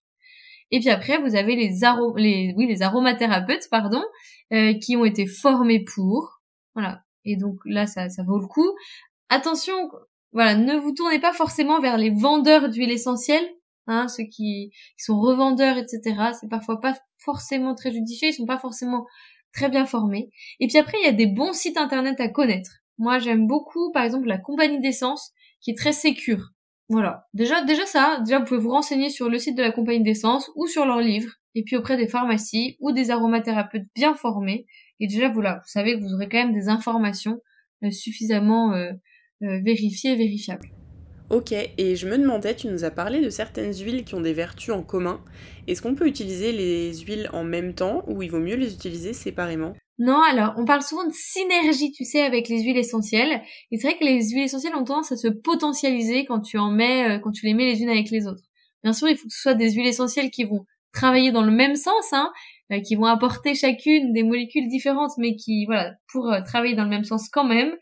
Et 0.71 0.79
puis 0.79 0.89
après, 0.89 1.17
vous 1.17 1.35
avez 1.35 1.57
les, 1.57 1.73
les, 2.15 2.53
oui, 2.55 2.67
les 2.67 2.81
aromathérapeutes, 2.81 3.67
pardon, 3.69 4.03
qui 4.49 4.95
ont 4.95 5.03
été 5.03 5.25
formés 5.25 5.83
pour, 5.83 6.41
voilà. 6.73 7.01
Et 7.25 7.35
donc 7.35 7.57
là, 7.65 7.85
ça, 7.85 8.07
ça 8.07 8.23
vaut 8.23 8.39
le 8.39 8.47
coup. 8.47 8.71
Attention, 9.27 9.75
voilà, 10.31 10.55
ne 10.55 10.77
vous 10.77 10.93
tournez 10.93 11.19
pas 11.19 11.33
forcément 11.33 11.81
vers 11.81 11.97
les 11.97 12.11
vendeurs 12.11 12.69
d'huile 12.69 12.91
essentielle, 12.91 13.45
hein, 13.87 14.07
ceux 14.07 14.25
qui, 14.25 14.71
sont 14.97 15.19
revendeurs, 15.19 15.77
etc. 15.77 16.31
C'est 16.39 16.49
parfois 16.49 16.79
pas 16.79 16.95
forcément 17.19 17.75
très 17.75 17.91
judicieux, 17.91 18.29
ils 18.29 18.33
sont 18.33 18.45
pas 18.45 18.59
forcément 18.59 19.05
très 19.53 19.69
bien 19.69 19.85
formés. 19.85 20.29
Et 20.59 20.67
puis 20.67 20.77
après, 20.77 20.97
il 21.01 21.05
y 21.05 21.09
a 21.09 21.13
des 21.13 21.27
bons 21.27 21.53
sites 21.53 21.77
internet 21.77 22.19
à 22.19 22.29
connaître. 22.29 22.71
Moi, 22.97 23.19
j'aime 23.19 23.47
beaucoup, 23.47 23.91
par 23.91 24.03
exemple, 24.03 24.27
la 24.27 24.37
compagnie 24.37 24.79
d'essence, 24.79 25.31
qui 25.61 25.71
est 25.71 25.77
très 25.77 25.91
sécure. 25.91 26.51
Voilà. 26.89 27.27
Déjà, 27.33 27.63
déjà 27.63 27.85
ça, 27.85 28.19
déjà 28.23 28.39
vous 28.39 28.45
pouvez 28.45 28.59
vous 28.59 28.69
renseigner 28.69 29.09
sur 29.09 29.29
le 29.29 29.37
site 29.39 29.57
de 29.57 29.61
la 29.61 29.71
compagnie 29.71 30.03
d'essence 30.03 30.49
ou 30.55 30.67
sur 30.67 30.85
leur 30.85 30.99
livre, 30.99 31.33
et 31.55 31.63
puis 31.63 31.75
auprès 31.75 31.97
des 31.97 32.07
pharmacies 32.07 32.77
ou 32.79 32.91
des 32.91 33.11
aromathérapeutes 33.11 33.87
bien 33.95 34.15
formés. 34.15 34.65
Et 34.99 35.07
déjà, 35.07 35.29
voilà, 35.29 35.55
vous 35.55 35.69
savez 35.69 35.95
que 35.95 36.03
vous 36.03 36.13
aurez 36.13 36.29
quand 36.29 36.37
même 36.37 36.53
des 36.53 36.69
informations 36.69 37.39
euh, 37.83 37.91
suffisamment 37.91 38.73
euh, 38.73 38.91
euh, 39.43 39.59
vérifiées 39.63 40.13
et 40.13 40.15
vérifiables. 40.15 40.69
Ok, 41.29 41.51
et 41.51 41.95
je 41.97 42.07
me 42.07 42.17
demandais, 42.17 42.55
tu 42.55 42.67
nous 42.67 42.85
as 42.85 42.91
parlé 42.91 43.19
de 43.19 43.29
certaines 43.29 43.73
huiles 43.73 44.05
qui 44.05 44.15
ont 44.15 44.21
des 44.21 44.31
vertus 44.31 44.73
en 44.73 44.81
commun. 44.81 45.21
Est-ce 45.67 45.81
qu'on 45.81 45.93
peut 45.93 46.07
utiliser 46.07 46.53
les 46.53 46.93
huiles 46.99 47.29
en 47.33 47.43
même 47.43 47.73
temps 47.73 48.03
ou 48.07 48.23
il 48.23 48.31
vaut 48.31 48.39
mieux 48.39 48.55
les 48.55 48.73
utiliser 48.73 49.11
séparément? 49.11 49.75
Non, 49.99 50.21
alors 50.21 50.53
on 50.57 50.63
parle 50.63 50.83
souvent 50.83 51.05
de 51.05 51.11
synergie, 51.11 51.91
tu 51.91 52.05
sais, 52.05 52.21
avec 52.21 52.47
les 52.47 52.61
huiles 52.61 52.77
essentielles. 52.77 53.41
Et 53.71 53.77
c'est 53.77 53.87
vrai 53.89 53.97
que 53.97 54.05
les 54.05 54.29
huiles 54.29 54.43
essentielles 54.43 54.75
ont 54.75 54.85
tendance 54.85 55.11
à 55.11 55.17
se 55.17 55.27
potentialiser 55.27 56.23
quand 56.23 56.39
tu 56.39 56.57
en 56.57 56.71
mets, 56.71 57.17
euh, 57.17 57.19
quand 57.19 57.31
tu 57.31 57.45
les 57.45 57.53
mets 57.53 57.65
les 57.65 57.81
unes 57.81 57.89
avec 57.89 58.09
les 58.09 58.25
autres. 58.25 58.43
Bien 58.83 58.93
sûr, 58.93 59.09
il 59.09 59.17
faut 59.17 59.27
que 59.27 59.33
ce 59.33 59.41
soit 59.41 59.53
des 59.55 59.71
huiles 59.71 59.87
essentielles 59.87 60.29
qui 60.29 60.45
vont 60.45 60.65
travailler 60.93 61.31
dans 61.31 61.43
le 61.43 61.51
même 61.51 61.75
sens, 61.75 62.13
hein, 62.13 62.31
euh, 62.71 62.79
qui 62.79 62.95
vont 62.95 63.05
apporter 63.05 63.53
chacune 63.53 64.13
des 64.13 64.23
molécules 64.23 64.69
différentes, 64.69 65.11
mais 65.17 65.35
qui, 65.35 65.65
voilà, 65.65 65.93
pour 66.11 66.31
euh, 66.31 66.41
travailler 66.41 66.75
dans 66.75 66.83
le 66.83 66.89
même 66.89 67.03
sens 67.03 67.27
quand 67.27 67.43
même. 67.43 67.75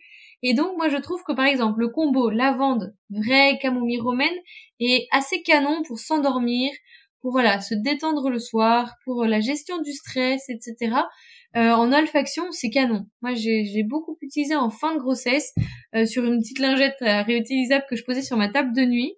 Et 0.43 0.53
donc, 0.53 0.75
moi, 0.77 0.89
je 0.89 0.97
trouve 0.97 1.23
que 1.23 1.33
par 1.33 1.45
exemple, 1.45 1.79
le 1.79 1.89
combo 1.89 2.29
lavande, 2.29 2.95
vraie 3.09 3.57
camomille 3.61 3.99
romaine 3.99 4.35
est 4.79 5.07
assez 5.11 5.41
canon 5.43 5.81
pour 5.87 5.99
s'endormir, 5.99 6.71
pour 7.21 7.31
voilà, 7.31 7.59
se 7.59 7.73
détendre 7.73 8.29
le 8.29 8.39
soir, 8.39 8.95
pour 9.03 9.25
la 9.25 9.39
gestion 9.39 9.81
du 9.81 9.93
stress, 9.93 10.43
etc. 10.49 10.95
Euh, 11.55 11.71
en 11.71 11.91
olfaction, 11.93 12.51
c'est 12.51 12.69
canon. 12.69 13.05
Moi, 13.21 13.33
j'ai 13.33 13.83
beaucoup 13.83 14.17
utilisé 14.21 14.55
en 14.55 14.69
fin 14.69 14.93
de 14.93 14.99
grossesse 14.99 15.53
euh, 15.95 16.05
sur 16.05 16.25
une 16.25 16.39
petite 16.39 16.59
lingette 16.59 17.01
euh, 17.01 17.23
réutilisable 17.23 17.85
que 17.89 17.95
je 17.95 18.03
posais 18.03 18.21
sur 18.21 18.37
ma 18.37 18.49
table 18.49 18.75
de 18.75 18.85
nuit. 18.85 19.13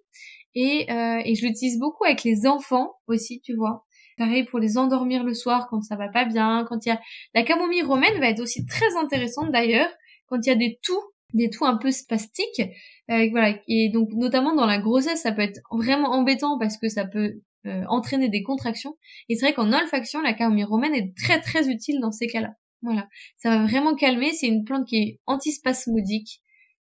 Et, 0.54 0.86
et 0.88 1.34
je 1.36 1.46
l'utilise 1.46 1.78
beaucoup 1.78 2.04
avec 2.04 2.24
les 2.24 2.46
enfants 2.46 2.94
aussi, 3.06 3.40
tu 3.42 3.54
vois. 3.54 3.84
Pareil 4.16 4.44
pour 4.44 4.58
les 4.58 4.76
endormir 4.76 5.22
le 5.22 5.32
soir 5.32 5.68
quand 5.70 5.82
ça 5.82 5.94
va 5.94 6.08
pas 6.08 6.24
bien. 6.24 6.64
Quand 6.68 6.84
il 6.84 6.88
y 6.88 6.92
a 6.92 7.00
la 7.34 7.44
camomille 7.44 7.82
romaine 7.82 8.18
va 8.18 8.28
être 8.30 8.40
aussi 8.40 8.66
très 8.66 8.96
intéressante 8.96 9.52
d'ailleurs 9.52 9.90
quand 10.28 10.38
il 10.44 10.48
y 10.48 10.52
a 10.52 10.56
des 10.56 10.78
toux, 10.82 11.00
des 11.34 11.50
toux 11.50 11.64
un 11.64 11.76
peu 11.76 11.90
spastiques. 11.90 12.62
voilà. 13.08 13.58
Et 13.68 13.90
donc 13.90 14.10
notamment 14.12 14.54
dans 14.54 14.66
la 14.66 14.78
grossesse, 14.78 15.22
ça 15.22 15.32
peut 15.32 15.42
être 15.42 15.60
vraiment 15.70 16.10
embêtant 16.12 16.58
parce 16.58 16.78
que 16.78 16.88
ça 16.88 17.04
peut 17.04 17.40
euh, 17.66 17.84
entraîner 17.88 18.28
des 18.28 18.42
contractions. 18.42 18.96
Et 19.28 19.34
c'est 19.34 19.46
vrai 19.46 19.52
qu'en 19.52 19.72
olfaction, 19.72 20.22
la 20.22 20.32
camomille 20.32 20.64
romaine 20.64 20.94
est 20.94 21.12
très 21.16 21.40
très 21.40 21.68
utile 21.68 22.00
dans 22.00 22.12
ces 22.12 22.28
cas-là. 22.28 22.54
Voilà, 22.82 23.08
ça 23.36 23.50
va 23.50 23.64
vraiment 23.64 23.96
calmer. 23.96 24.32
C'est 24.32 24.46
une 24.46 24.64
plante 24.64 24.86
qui 24.86 24.96
est 24.96 25.20
antispasmodique 25.26 26.40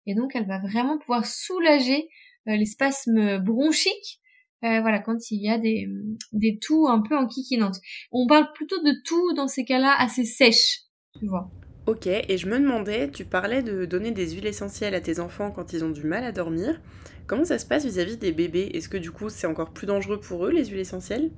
et 0.06 0.14
donc 0.14 0.34
elle 0.34 0.46
va 0.46 0.58
vraiment 0.58 0.98
pouvoir 0.98 1.26
soulager 1.26 2.08
euh, 2.48 2.56
les 2.56 2.66
spasmes 2.66 3.38
bronchiques. 3.38 4.20
Euh, 4.64 4.80
voilà, 4.80 4.98
quand 4.98 5.30
il 5.30 5.42
y 5.42 5.48
a 5.48 5.58
des, 5.58 5.86
des 6.32 6.58
toux 6.58 6.88
un 6.88 7.02
peu 7.02 7.16
enquiquinantes. 7.16 7.76
On 8.10 8.26
parle 8.26 8.52
plutôt 8.52 8.82
de 8.82 8.94
toux 9.04 9.32
dans 9.34 9.48
ces 9.48 9.64
cas-là 9.64 9.94
assez 9.98 10.24
sèches, 10.24 10.80
tu 11.18 11.26
vois. 11.26 11.50
Ok, 11.86 12.06
et 12.06 12.38
je 12.38 12.46
me 12.46 12.58
demandais, 12.58 13.10
tu 13.10 13.26
parlais 13.26 13.62
de 13.62 13.84
donner 13.84 14.10
des 14.10 14.30
huiles 14.30 14.46
essentielles 14.46 14.94
à 14.94 15.02
tes 15.02 15.20
enfants 15.20 15.50
quand 15.50 15.74
ils 15.74 15.84
ont 15.84 15.90
du 15.90 16.04
mal 16.04 16.24
à 16.24 16.32
dormir. 16.32 16.80
Comment 17.26 17.44
ça 17.44 17.58
se 17.58 17.66
passe 17.66 17.84
vis-à-vis 17.84 18.16
des 18.16 18.32
bébés? 18.32 18.70
Est-ce 18.72 18.88
que 18.88 18.96
du 18.96 19.10
coup 19.10 19.28
c'est 19.28 19.46
encore 19.46 19.70
plus 19.70 19.86
dangereux 19.86 20.18
pour 20.18 20.46
eux 20.46 20.50
les 20.50 20.64
huiles 20.64 20.80
essentielles? 20.80 21.30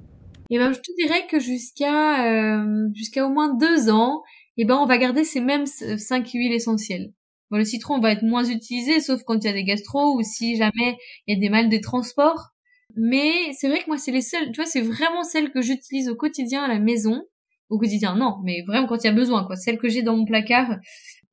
Eh 0.50 0.58
ben 0.58 0.72
je 0.72 0.78
te 0.78 0.94
dirais 0.96 1.26
que 1.28 1.40
jusqu'à 1.40 2.26
euh, 2.28 2.88
jusqu'à 2.94 3.26
au 3.26 3.30
moins 3.30 3.54
deux 3.54 3.90
ans, 3.90 4.22
eh 4.56 4.64
ben 4.64 4.76
on 4.76 4.86
va 4.86 4.98
garder 4.98 5.24
ces 5.24 5.40
mêmes 5.40 5.66
cinq 5.66 6.30
huiles 6.32 6.52
essentielles. 6.52 7.12
Bon, 7.50 7.58
le 7.58 7.64
citron 7.64 7.98
va 7.98 8.12
être 8.12 8.22
moins 8.22 8.44
utilisé 8.44 9.00
sauf 9.00 9.22
quand 9.24 9.42
il 9.42 9.46
y 9.48 9.50
a 9.50 9.52
des 9.52 9.64
gastro 9.64 10.16
ou 10.16 10.22
si 10.22 10.56
jamais 10.56 10.96
il 11.26 11.34
y 11.34 11.36
a 11.36 11.40
des 11.40 11.48
mal 11.48 11.68
des 11.68 11.80
transports. 11.80 12.50
Mais 12.94 13.52
c'est 13.52 13.68
vrai 13.68 13.80
que 13.80 13.88
moi 13.88 13.98
c'est 13.98 14.12
les 14.12 14.22
seules, 14.22 14.52
tu 14.52 14.60
vois, 14.60 14.70
c'est 14.70 14.80
vraiment 14.80 15.24
celles 15.24 15.50
que 15.50 15.60
j'utilise 15.60 16.08
au 16.08 16.14
quotidien 16.14 16.62
à 16.62 16.68
la 16.68 16.78
maison. 16.78 17.24
Au 17.68 17.78
quotidien, 17.78 18.14
non, 18.14 18.38
mais 18.44 18.62
vraiment 18.66 18.86
quand 18.86 19.02
il 19.02 19.06
y 19.06 19.10
a 19.10 19.12
besoin, 19.12 19.44
quoi. 19.44 19.56
Celles 19.56 19.78
que 19.78 19.88
j'ai 19.88 20.02
dans 20.02 20.16
mon 20.16 20.24
placard 20.24 20.76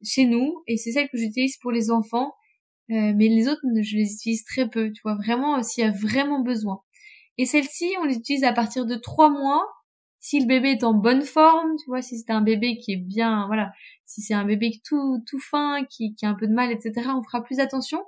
chez 0.04 0.25
nous 0.25 0.63
et 0.68 0.78
c'est 0.78 0.92
celles 0.92 1.10
que 1.10 1.18
j'utilise 1.18 1.58
pour 1.58 1.72
les 1.72 1.92
enfants 1.92 2.34
euh, 2.92 3.13
mais 3.16 3.28
les 3.30 3.48
autres, 3.48 3.62
je 3.82 3.98
les 3.98 4.13
utilise 4.13 4.44
très 4.44 4.70
peu, 4.70 4.92
tu 4.92 5.02
vois, 5.04 5.16
vraiment 5.16 5.58
euh, 5.58 5.62
s'il 5.63 5.84
y 5.84 5.88
a 5.88 5.92
vraiment 5.92 6.42
besoin. 6.42 6.82
Et 7.38 7.46
celle-ci, 7.46 7.94
on 8.02 8.06
les 8.06 8.16
utilise 8.18 8.44
à 8.44 8.54
partir 8.54 8.86
de 8.86 8.96
trois 8.96 9.30
mois, 9.30 9.66
si 10.20 10.40
le 10.40 10.46
bébé 10.46 10.72
est 10.72 10.84
en 10.84 10.94
bonne 10.94 11.22
forme, 11.24 11.72
tu 11.78 11.86
vois, 11.88 12.02
si 12.02 12.18
c'est 12.20 12.32
un 12.32 12.42
bébé 12.42 12.78
qui 12.78 12.94
est 12.94 12.98
bien, 12.98 13.48
voilà, 13.48 13.72
si 14.06 14.22
c'est 14.22 14.34
un 14.34 14.46
bébé 14.46 14.72
tout 14.86 15.20
tout 15.28 15.40
fin, 15.40 15.86
qui, 15.90 16.13
qui 16.16 16.25
a 16.25 16.30
un 16.30 16.36
peu 16.36 16.48
de 16.48 16.54
mal, 16.54 16.72
etc., 16.72 17.10
on 17.16 17.24
fera 17.24 17.44
plus 17.44 17.60
attention. 17.60 18.04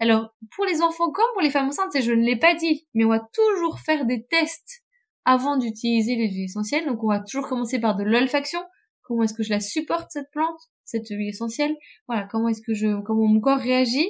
Alors, 0.00 0.34
pour 0.56 0.64
les 0.66 0.82
enfants 0.82 1.10
comme 1.12 1.24
pour 1.34 1.42
les 1.42 1.50
femmes 1.50 1.68
enceintes, 1.68 2.00
je 2.00 2.12
ne 2.12 2.24
l'ai 2.24 2.36
pas 2.36 2.54
dit, 2.54 2.86
mais 2.94 3.04
on 3.04 3.10
va 3.10 3.20
toujours 3.20 3.80
faire 3.80 4.06
des 4.06 4.24
tests 4.26 4.81
avant 5.24 5.56
d'utiliser 5.56 6.16
les 6.16 6.28
huiles 6.28 6.44
essentielles. 6.44 6.86
Donc, 6.86 7.02
on 7.04 7.08
va 7.08 7.20
toujours 7.20 7.48
commencer 7.48 7.80
par 7.80 7.96
de 7.96 8.04
l'olfaction. 8.04 8.60
Comment 9.02 9.24
est-ce 9.24 9.34
que 9.34 9.42
je 9.42 9.50
la 9.50 9.60
supporte, 9.60 10.10
cette 10.10 10.30
plante 10.30 10.60
cette 10.92 11.08
huile 11.08 11.28
essentielle? 11.28 11.74
Voilà, 12.08 12.26
comment 12.30 12.48
est-ce 12.48 12.62
que 12.62 12.74
je, 12.74 13.00
comment 13.02 13.26
mon 13.26 13.40
corps 13.40 13.58
réagit? 13.58 14.08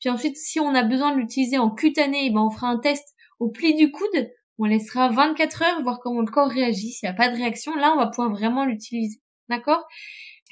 Puis 0.00 0.08
ensuite, 0.08 0.36
si 0.36 0.60
on 0.60 0.74
a 0.74 0.82
besoin 0.82 1.12
de 1.14 1.18
l'utiliser 1.18 1.58
en 1.58 1.70
cutané, 1.70 2.26
eh 2.26 2.30
ben 2.30 2.40
on 2.40 2.50
fera 2.50 2.68
un 2.68 2.78
test 2.78 3.14
au 3.38 3.50
pli 3.50 3.74
du 3.74 3.90
coude. 3.90 4.30
On 4.58 4.64
laissera 4.64 5.08
24 5.08 5.62
heures 5.62 5.82
voir 5.82 5.98
comment 6.00 6.20
le 6.20 6.30
corps 6.30 6.48
réagit. 6.48 6.90
S'il 6.92 7.08
n'y 7.08 7.14
a 7.14 7.16
pas 7.16 7.28
de 7.28 7.36
réaction, 7.36 7.74
là, 7.74 7.92
on 7.94 7.98
va 7.98 8.06
pouvoir 8.06 8.30
vraiment 8.30 8.64
l'utiliser. 8.64 9.20
D'accord? 9.48 9.84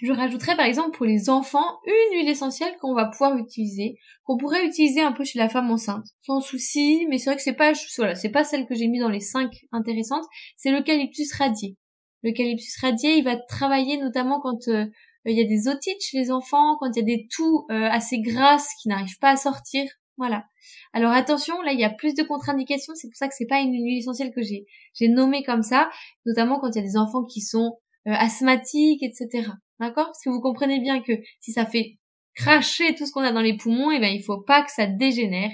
Je 0.01 0.13
rajouterai 0.13 0.55
par 0.55 0.67
exemple 0.67 0.97
pour 0.97 1.07
les 1.07 1.29
enfants 1.29 1.81
une 1.85 2.19
huile 2.19 2.29
essentielle 2.29 2.77
qu'on 2.81 2.95
va 2.95 3.07
pouvoir 3.07 3.37
utiliser, 3.37 3.99
qu'on 4.23 4.37
pourrait 4.37 4.65
utiliser 4.65 5.01
un 5.01 5.11
peu 5.11 5.25
chez 5.25 5.41
la 5.41 5.49
femme 5.49 5.71
enceinte, 5.73 6.07
sans 6.21 6.41
souci. 6.41 7.05
Mais 7.09 7.19
c'est 7.19 7.31
vrai 7.31 7.37
que 7.37 7.43
c'est 7.43 7.53
pas, 7.53 7.73
voilà, 7.97 8.15
c'est 8.15 8.29
pas 8.29 8.45
celle 8.45 8.67
que 8.67 8.77
j'ai 8.77 8.87
mis 8.87 9.01
dans 9.01 9.09
les 9.09 9.21
5 9.21 9.53
intéressantes. 9.73 10.25
C'est 10.57 10.71
l'eucalyptus 10.71 11.35
radié. 11.35 11.77
L'eucalyptus 12.23 12.77
radié, 12.81 13.17
il 13.17 13.25
va 13.25 13.37
travailler 13.37 13.97
notamment 13.97 14.41
quand 14.41 14.69
euh, 14.69 14.87
il 15.25 15.37
y 15.37 15.43
a 15.43 15.49
des 15.49 15.67
otites 15.67 16.01
chez 16.01 16.19
les 16.19 16.31
enfants, 16.31 16.77
quand 16.79 16.91
il 16.95 17.01
y 17.01 17.03
a 17.03 17.17
des 17.17 17.27
toux 17.29 17.67
euh, 17.71 17.89
assez 17.91 18.21
grasses 18.21 18.69
qui 18.81 18.89
n'arrivent 18.89 19.19
pas 19.19 19.31
à 19.31 19.37
sortir. 19.37 19.85
Voilà. 20.17 20.45
Alors 20.93 21.13
attention, 21.13 21.61
là 21.63 21.73
il 21.73 21.81
y 21.81 21.85
a 21.85 21.91
plus 21.91 22.15
de 22.15 22.23
contre-indications, 22.23 22.95
c'est 22.97 23.09
pour 23.09 23.17
ça 23.17 23.29
que 23.29 23.35
c'est 23.37 23.47
pas 23.47 23.61
une 23.61 23.73
huile 23.73 23.99
essentielle 23.99 24.33
que 24.35 24.43
j'ai 24.43 24.67
j'ai 24.95 25.09
nommé 25.09 25.45
comme 25.45 25.63
ça, 25.63 25.91
notamment 26.27 26.59
quand 26.59 26.71
il 26.71 26.77
y 26.77 26.81
a 26.81 26.87
des 26.87 26.97
enfants 26.97 27.25
qui 27.25 27.41
sont 27.41 27.79
euh, 28.09 28.13
asthmatiques, 28.13 29.03
etc. 29.03 29.51
D'accord? 29.81 30.07
Parce 30.07 30.23
que 30.25 30.31
vous 30.31 30.41
comprenez 30.41 30.81
bien 30.81 31.01
que 31.01 31.13
si 31.41 31.53
ça 31.53 31.67
fait 31.67 31.99
cracher 32.35 32.95
tout 32.95 33.07
ce 33.07 33.13
qu'on 33.13 33.23
a 33.23 33.33
dans 33.33 33.41
les 33.41 33.57
poumons, 33.57 33.91
et 33.91 33.97
eh 33.97 34.01
ben 34.01 34.13
il 34.15 34.23
faut 34.23 34.41
pas 34.41 34.63
que 34.63 34.71
ça 34.71 34.87
dégénère. 34.87 35.51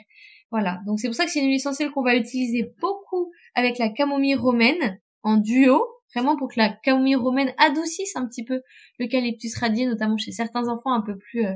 Voilà. 0.50 0.80
Donc 0.86 1.00
c'est 1.00 1.08
pour 1.08 1.14
ça 1.14 1.24
que 1.24 1.30
c'est 1.30 1.40
une 1.40 1.46
huile 1.46 1.56
essentielle 1.56 1.90
qu'on 1.90 2.02
va 2.02 2.16
utiliser 2.16 2.72
beaucoup 2.80 3.30
avec 3.54 3.78
la 3.78 3.88
camomille 3.88 4.34
romaine 4.34 5.00
en 5.22 5.36
duo 5.36 5.84
vraiment 6.14 6.36
pour 6.36 6.48
que 6.48 6.58
la 6.58 6.70
camomille 6.70 7.16
romaine 7.16 7.52
adoucisse 7.58 8.16
un 8.16 8.26
petit 8.26 8.44
peu 8.44 8.62
l'eucalyptus 8.98 9.56
radié, 9.58 9.86
notamment 9.86 10.16
chez 10.16 10.32
certains 10.32 10.68
enfants 10.68 10.92
un 10.92 11.02
peu 11.02 11.16
plus 11.16 11.44
euh, 11.44 11.54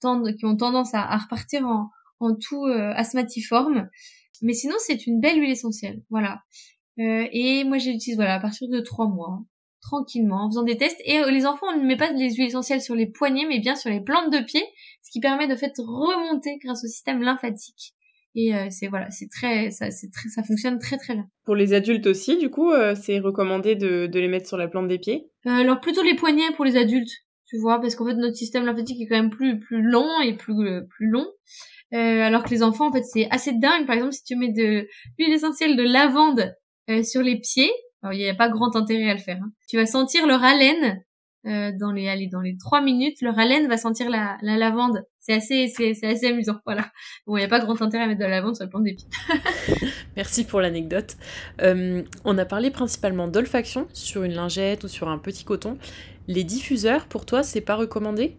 qui 0.00 0.44
ont 0.44 0.56
tendance 0.56 0.94
à, 0.94 1.16
repartir 1.16 1.66
en, 1.66 2.34
tout 2.34 2.64
euh, 2.66 2.92
asthmatiforme. 2.94 3.88
Mais 4.42 4.54
sinon, 4.54 4.76
c'est 4.78 5.06
une 5.06 5.20
belle 5.20 5.40
huile 5.40 5.50
essentielle, 5.50 6.02
voilà. 6.10 6.40
Euh, 6.98 7.26
et 7.32 7.64
moi, 7.64 7.78
je 7.78 7.90
l'utilise 7.90 8.16
voilà 8.16 8.34
à 8.34 8.40
partir 8.40 8.68
de 8.68 8.80
trois 8.80 9.08
mois, 9.08 9.40
tranquillement, 9.88 10.44
en 10.44 10.48
faisant 10.50 10.62
des 10.62 10.76
tests. 10.76 11.00
Et 11.04 11.20
les 11.30 11.46
enfants, 11.46 11.66
on 11.74 11.78
ne 11.78 11.86
met 11.86 11.96
pas 11.96 12.12
les 12.12 12.34
huiles 12.34 12.48
essentielles 12.48 12.82
sur 12.82 12.94
les 12.94 13.06
poignets, 13.06 13.46
mais 13.48 13.58
bien 13.58 13.74
sur 13.74 13.90
les 13.90 14.00
plantes 14.00 14.32
de 14.32 14.44
pied, 14.44 14.62
ce 15.02 15.10
qui 15.10 15.20
permet 15.20 15.46
de 15.46 15.56
fait 15.56 15.72
remonter 15.78 16.58
grâce 16.62 16.84
au 16.84 16.88
système 16.88 17.22
lymphatique 17.22 17.94
et 18.38 18.54
euh, 18.54 18.66
c'est 18.70 18.86
voilà, 18.86 19.10
c'est 19.10 19.28
très, 19.28 19.70
ça, 19.70 19.90
c'est 19.90 20.10
très, 20.12 20.28
ça 20.28 20.42
fonctionne 20.42 20.78
très 20.78 20.96
très 20.96 21.14
bien. 21.14 21.26
Pour 21.44 21.56
les 21.56 21.72
adultes 21.72 22.06
aussi, 22.06 22.36
du 22.36 22.50
coup, 22.50 22.70
euh, 22.70 22.94
c'est 22.94 23.18
recommandé 23.18 23.74
de, 23.74 24.06
de, 24.06 24.20
les 24.20 24.28
mettre 24.28 24.46
sur 24.46 24.56
la 24.56 24.68
plante 24.68 24.86
des 24.86 24.98
pieds? 24.98 25.26
Euh, 25.46 25.50
alors 25.50 25.80
plutôt 25.80 26.02
les 26.02 26.14
poignets 26.14 26.52
pour 26.54 26.64
les 26.64 26.76
adultes, 26.76 27.10
tu 27.46 27.58
vois, 27.58 27.80
parce 27.80 27.96
qu'en 27.96 28.06
fait 28.06 28.14
notre 28.14 28.36
système 28.36 28.64
lymphatique 28.64 29.00
est 29.00 29.06
quand 29.06 29.16
même 29.16 29.30
plus 29.30 29.58
plus 29.58 29.82
long 29.82 30.08
et 30.22 30.36
plus 30.36 30.54
plus 30.88 31.08
long. 31.08 31.26
alors 31.90 32.44
que 32.44 32.50
les 32.50 32.62
enfants, 32.62 32.88
en 32.88 32.92
fait, 32.92 33.02
c'est 33.02 33.28
assez 33.30 33.52
dingue. 33.52 33.86
Par 33.86 33.96
exemple, 33.96 34.12
si 34.12 34.22
tu 34.22 34.36
mets 34.36 34.52
de 34.52 34.86
l'huile 35.18 35.32
essentielle 35.32 35.76
de 35.76 35.82
lavande 35.82 36.54
sur 37.02 37.22
les 37.22 37.40
pieds, 37.40 37.70
alors 38.02 38.14
il 38.14 38.18
n'y 38.18 38.28
a 38.28 38.34
pas 38.34 38.48
grand 38.48 38.76
intérêt 38.76 39.10
à 39.10 39.14
le 39.14 39.20
faire. 39.20 39.38
Hein. 39.42 39.50
Tu 39.68 39.76
vas 39.76 39.86
sentir 39.86 40.26
leur 40.26 40.42
haleine 40.44 41.02
euh, 41.46 41.70
dans 41.78 41.92
les 41.92 42.08
allez, 42.08 42.26
dans 42.26 42.40
les 42.40 42.56
trois 42.56 42.80
minutes, 42.80 43.22
leur 43.22 43.38
haleine 43.38 43.68
va 43.68 43.76
sentir 43.76 44.10
la, 44.10 44.36
la 44.42 44.56
lavande. 44.56 45.04
C'est 45.20 45.34
assez 45.34 45.68
c'est, 45.68 46.04
assez 46.04 46.26
amusant. 46.26 46.56
Voilà. 46.66 46.90
Bon, 47.26 47.36
il 47.36 47.40
n'y 47.40 47.44
a 47.44 47.48
pas 47.48 47.60
grand 47.60 47.80
intérêt 47.80 48.04
à 48.04 48.06
mettre 48.06 48.18
de 48.18 48.24
la 48.24 48.30
lavande 48.30 48.56
sur 48.56 48.64
le 48.64 48.70
plante 48.70 48.84
d'épi. 48.84 49.06
Merci 50.16 50.44
pour 50.44 50.60
l'anecdote. 50.60 51.16
Euh, 51.62 52.02
on 52.24 52.36
a 52.38 52.44
parlé 52.44 52.70
principalement 52.70 53.28
d'olfaction 53.28 53.86
sur 53.92 54.24
une 54.24 54.34
lingette 54.34 54.84
ou 54.84 54.88
sur 54.88 55.08
un 55.08 55.18
petit 55.18 55.44
coton. 55.44 55.78
Les 56.26 56.44
diffuseurs, 56.44 57.06
pour 57.06 57.24
toi, 57.24 57.42
c'est 57.42 57.60
pas 57.60 57.76
recommandé? 57.76 58.36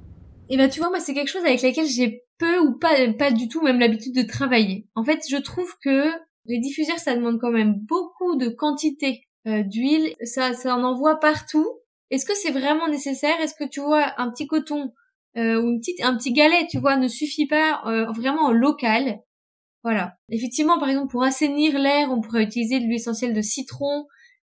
Eh 0.50 0.58
ben, 0.58 0.70
tu 0.70 0.80
vois, 0.80 0.90
moi, 0.90 1.00
c'est 1.00 1.14
quelque 1.14 1.32
chose 1.32 1.46
avec 1.46 1.62
lequel 1.62 1.86
j'ai 1.88 2.24
peu 2.38 2.60
ou 2.60 2.78
pas 2.78 2.96
pas 3.18 3.32
du 3.32 3.48
tout 3.48 3.62
même 3.62 3.80
l'habitude 3.80 4.16
de 4.16 4.24
travailler. 4.24 4.88
En 4.96 5.04
fait, 5.04 5.22
je 5.30 5.38
trouve 5.38 5.74
que 5.84 6.10
les 6.46 6.60
diffuseurs, 6.60 7.00
ça 7.00 7.16
demande 7.16 7.40
quand 7.40 7.52
même 7.52 7.76
beaucoup 7.76 8.36
de 8.36 8.50
quantité 8.50 9.22
d'huile. 9.46 10.16
Ça, 10.24 10.54
ça 10.54 10.76
en 10.76 10.84
envoie 10.84 11.20
partout. 11.20 11.80
Est-ce 12.12 12.26
que 12.26 12.36
c'est 12.36 12.52
vraiment 12.52 12.88
nécessaire? 12.88 13.40
Est-ce 13.40 13.54
que 13.54 13.68
tu 13.68 13.82
vois 13.82 14.14
un 14.18 14.32
petit 14.32 14.48
coton 14.48 14.94
euh, 15.38 15.62
ou 15.62 15.70
une 15.70 15.80
petite, 15.80 16.04
un 16.04 16.16
petit 16.18 16.34
galet, 16.34 16.68
tu 16.70 16.80
vois, 16.80 16.98
ne 16.98 17.08
suffit 17.08 17.46
pas 17.46 17.82
euh, 17.86 18.12
vraiment 18.12 18.52
local? 18.52 19.20
Voilà. 19.84 20.16
Effectivement, 20.30 20.80
par 20.80 20.90
exemple, 20.90 21.12
pour 21.12 21.24
assainir 21.24 21.78
l'air, 21.78 22.12
on 22.12 22.22
pourrait 22.22 22.44
utiliser 22.44 22.80
de 22.80 22.86
l'huile 22.86 22.96
essentielle 22.96 23.34
de 23.34 23.42
citron, 23.42 24.08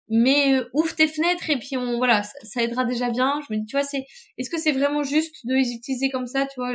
mais 0.08 0.54
euh, 0.54 0.68
ouvre 0.74 0.94
tes 0.94 1.08
fenêtres 1.08 1.50
et 1.50 1.58
puis 1.58 1.76
on 1.76 1.96
voilà, 1.96 2.22
ça, 2.22 2.62
aidera 2.62 2.84
déjà 2.84 3.10
bien. 3.10 3.40
Je 3.48 3.54
me 3.54 3.60
dis, 3.60 3.66
tu 3.66 3.76
vois, 3.76 3.84
c'est 3.84 4.04
est-ce 4.38 4.50
que 4.50 4.58
c'est 4.58 4.72
vraiment 4.72 5.02
juste 5.02 5.46
de 5.46 5.54
les 5.54 5.72
utiliser 5.72 6.10
comme 6.10 6.26
ça, 6.26 6.46
tu 6.46 6.60
vois? 6.60 6.72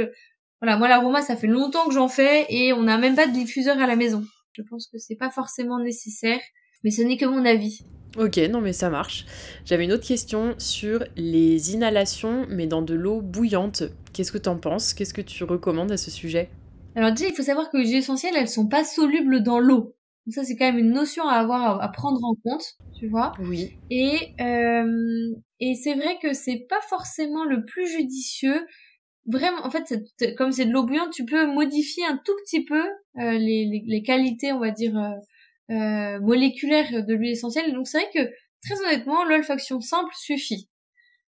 Voilà, 0.61 0.77
moi 0.77 0.87
l'aroma, 0.87 1.21
ça 1.21 1.35
fait 1.35 1.47
longtemps 1.47 1.87
que 1.87 1.93
j'en 1.93 2.07
fais 2.07 2.45
et 2.49 2.73
on 2.73 2.83
n'a 2.83 2.97
même 2.97 3.15
pas 3.15 3.27
de 3.27 3.33
diffuseur 3.33 3.79
à 3.79 3.87
la 3.87 3.95
maison. 3.95 4.23
Je 4.53 4.63
pense 4.63 4.87
que 4.87 4.97
c'est 4.97 5.15
pas 5.15 5.31
forcément 5.31 5.79
nécessaire, 5.79 6.41
mais 6.83 6.91
ce 6.91 7.01
n'est 7.03 7.17
que 7.17 7.25
mon 7.25 7.45
avis. 7.45 7.83
Ok, 8.17 8.37
non 8.49 8.61
mais 8.61 8.73
ça 8.73 8.89
marche. 8.89 9.25
J'avais 9.65 9.85
une 9.85 9.93
autre 9.93 10.05
question 10.05 10.55
sur 10.57 11.03
les 11.15 11.73
inhalations, 11.73 12.45
mais 12.49 12.67
dans 12.67 12.81
de 12.81 12.93
l'eau 12.93 13.21
bouillante. 13.21 13.83
Qu'est-ce 14.13 14.31
que 14.31 14.37
t'en 14.37 14.57
penses? 14.57 14.93
Qu'est-ce 14.93 15.13
que 15.13 15.21
tu 15.21 15.43
recommandes 15.43 15.91
à 15.91 15.97
ce 15.97 16.11
sujet? 16.11 16.49
Alors 16.95 17.11
déjà, 17.11 17.29
il 17.29 17.35
faut 17.35 17.43
savoir 17.43 17.69
que 17.69 17.77
les 17.77 17.87
huiles 17.87 17.97
essentielles, 17.97 18.33
elles 18.35 18.49
sont 18.49 18.67
pas 18.67 18.83
solubles 18.83 19.43
dans 19.43 19.59
l'eau. 19.59 19.95
Donc 20.25 20.33
ça, 20.33 20.43
c'est 20.43 20.55
quand 20.55 20.65
même 20.65 20.77
une 20.77 20.91
notion 20.91 21.27
à 21.27 21.35
avoir, 21.35 21.81
à, 21.81 21.91
prendre 21.91 22.23
en 22.23 22.35
compte, 22.43 22.63
tu 22.99 23.07
vois. 23.07 23.33
Oui. 23.39 23.77
Et 23.89 24.33
euh, 24.41 25.33
et 25.59 25.75
c'est 25.75 25.93
vrai 25.95 26.17
que 26.21 26.33
c'est 26.33 26.65
pas 26.69 26.81
forcément 26.89 27.45
le 27.45 27.63
plus 27.65 27.87
judicieux. 27.87 28.67
Vraiment, 29.25 29.65
en 29.65 29.69
fait, 29.69 29.83
comme 30.37 30.51
c'est 30.51 30.65
de 30.65 30.71
l'eau 30.71 30.83
bouillante, 30.83 31.11
tu 31.11 31.25
peux 31.25 31.47
modifier 31.47 32.03
un 32.05 32.19
tout 32.23 32.33
petit 32.45 32.65
peu 32.65 32.81
euh, 32.81 33.31
les, 33.33 33.65
les, 33.65 33.83
les, 33.85 34.01
qualités, 34.01 34.51
on 34.51 34.59
va 34.59 34.71
dire, 34.71 34.97
euh, 34.97 35.11
euh, 35.71 36.19
moléculaire 36.19 37.05
de 37.05 37.13
l'huile 37.13 37.31
essentielle. 37.31 37.73
Donc 37.73 37.87
c'est 37.87 37.99
vrai 37.99 38.09
que 38.13 38.31
très 38.63 38.79
honnêtement, 38.81 39.23
l'olfaction 39.23 39.79
simple 39.79 40.13
suffit. 40.15 40.69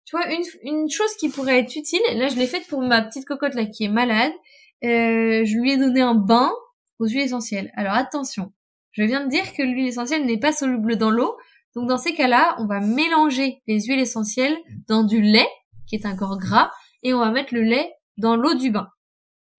Tu 0.05 0.17
vois, 0.17 0.33
une, 0.33 0.43
une 0.63 0.91
chose 0.91 1.15
qui 1.17 1.29
pourrait 1.29 1.61
être 1.61 1.77
utile, 1.77 2.01
là 2.15 2.29
je 2.29 2.37
l'ai 2.37 2.47
faite 2.47 2.67
pour 2.67 2.83
ma 2.83 3.03
petite 3.03 3.25
cocotte 3.25 3.55
là 3.55 3.67
qui 3.67 3.85
est 3.85 3.89
malade, 3.89 4.33
euh, 4.85 5.45
je 5.45 5.59
lui 5.59 5.73
ai 5.73 5.77
donné 5.77 6.01
un 6.01 6.15
bain 6.15 6.53
aux 6.99 7.07
huiles 7.07 7.21
essentielles. 7.23 7.71
Alors 7.77 7.95
attention, 7.95 8.53
je 8.91 9.05
viens 9.05 9.25
de 9.25 9.31
dire 9.31 9.53
que 9.55 9.63
l'huile 9.63 9.87
essentielle 9.87 10.27
n'est 10.27 10.41
pas 10.41 10.53
soluble 10.53 10.97
dans 10.97 11.11
l'eau, 11.11 11.37
donc 11.75 11.89
dans 11.89 11.99
ces 11.99 12.15
cas-là, 12.15 12.57
on 12.59 12.67
va 12.67 12.81
mélanger 12.81 13.63
les 13.67 13.81
huiles 13.81 14.01
essentielles 14.01 14.57
dans 14.89 15.05
du 15.05 15.23
lait, 15.23 15.49
qui 15.87 15.95
est 15.95 16.05
un 16.05 16.17
corps 16.17 16.39
gras, 16.39 16.71
et 17.03 17.15
on 17.15 17.19
va 17.19 17.31
mettre 17.31 17.55
le 17.55 17.63
lait 17.63 17.93
dans 18.19 18.37
l'eau 18.37 18.55
du 18.55 18.71
bain. 18.71 18.89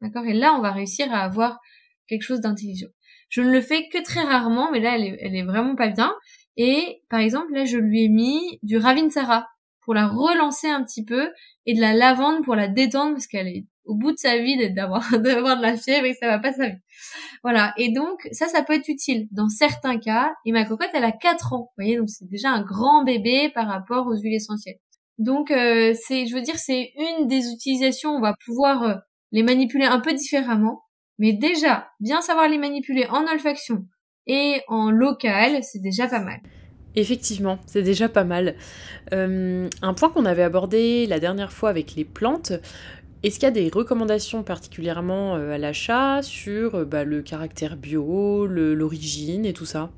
D'accord? 0.02 0.26
Et 0.26 0.34
là, 0.34 0.54
on 0.54 0.62
va 0.62 0.72
réussir 0.72 1.12
à 1.12 1.24
avoir 1.24 1.60
quelque 2.08 2.22
chose 2.22 2.42
d'intelligent. 2.42 2.90
Je 3.34 3.42
ne 3.42 3.50
le 3.50 3.62
fais 3.62 3.90
que 3.90 3.98
très 4.04 4.22
rarement, 4.22 4.70
mais 4.72 4.80
là, 4.80 4.96
elle 4.96 5.36
est, 5.36 5.42
vraiment 5.42 5.76
pas 5.76 5.88
bien. 5.88 6.14
Et 6.56 7.02
par 7.10 7.20
exemple, 7.20 7.52
là, 7.52 7.66
je 7.66 7.80
lui 7.80 8.04
ai 8.04 8.08
mis 8.08 8.60
du 8.62 8.78
Ravinsara 8.78 9.48
pour 9.82 9.96
la 9.96 10.08
relancer 10.08 10.68
un 10.68 10.84
petit 10.84 11.04
peu 11.04 11.32
et 11.66 11.74
de 11.74 11.82
la 11.82 11.96
lavande 11.96 12.44
pour 12.44 12.54
la 12.56 12.68
détendre 12.68 13.14
parce 13.14 13.26
qu'elle 13.26 13.48
est 13.48 13.66
au 13.86 13.96
bout 13.96 14.12
de 14.12 14.20
sa 14.20 14.38
vie 14.38 14.72
d'avoir 14.76 15.10
d'avoir 15.20 15.58
de 15.58 15.64
la 15.64 15.76
fièvre 15.76 16.06
et 16.06 16.14
ça 16.14 16.28
va 16.28 16.38
pas 16.38 16.54
sa 16.54 16.70
vie. 16.70 16.78
Voilà. 17.42 17.74
Et 17.78 17.92
donc 17.92 18.20
ça, 18.34 18.48
ça 18.50 18.62
peut 18.62 18.74
être 18.74 18.88
utile 18.88 19.28
dans 19.32 19.50
certains 19.50 19.98
cas. 19.98 20.32
Et 20.46 20.52
ma 20.52 20.64
cocotte, 20.64 20.92
elle 20.94 21.04
a 21.04 21.12
4 21.12 21.54
ans. 21.54 21.72
Vous 21.76 21.84
voyez, 21.84 21.98
donc 21.98 22.10
c'est 22.10 22.30
déjà 22.30 22.52
un 22.52 22.62
grand 22.62 23.04
bébé 23.04 23.50
par 23.50 23.66
rapport 23.66 24.06
aux 24.06 24.16
huiles 24.16 24.36
essentielles. 24.36 24.78
Donc 25.18 25.50
euh, 25.50 25.96
c'est, 26.00 26.28
je 26.28 26.36
veux 26.36 26.42
dire, 26.42 26.60
c'est 26.60 26.94
une 26.98 27.28
des 27.28 27.52
utilisations. 27.52 28.12
On 28.12 28.22
va 28.22 28.36
pouvoir 28.46 28.84
euh, 28.84 28.94
les 29.32 29.42
manipuler 29.42 29.86
un 29.86 30.02
peu 30.02 30.14
différemment. 30.14 30.84
Mais 31.24 31.32
déjà, 31.32 31.88
bien 32.02 32.22
savoir 32.22 32.50
les 32.50 32.58
manipuler 32.58 33.08
en 33.10 33.26
olfaction 33.32 33.88
et 34.28 34.60
en 34.68 34.92
local, 34.92 35.64
c'est 35.64 35.80
déjà 35.80 36.06
pas 36.10 36.20
mal. 36.20 36.42
Effectivement, 36.98 37.60
c'est 37.66 37.82
déjà 37.82 38.10
pas 38.10 38.26
mal. 38.26 38.56
Euh, 39.14 39.70
un 39.82 39.94
point 39.94 40.10
qu'on 40.10 40.26
avait 40.26 40.44
abordé 40.44 41.08
la 41.08 41.22
dernière 41.22 41.54
fois 41.54 41.70
avec 41.70 41.96
les 41.96 42.04
plantes, 42.04 42.52
est-ce 43.24 43.36
qu'il 43.36 43.44
y 43.44 43.46
a 43.46 43.52
des 43.52 43.70
recommandations 43.70 44.44
particulièrement 44.44 45.38
euh, 45.38 45.54
à 45.54 45.58
l'achat 45.58 46.22
sur 46.24 46.76
euh, 46.76 46.84
bah, 46.84 47.06
le 47.06 47.22
caractère 47.22 47.78
bio, 47.78 48.46
l'origine 48.46 49.46
et 49.46 49.54
tout 49.54 49.66
ça? 49.66 49.92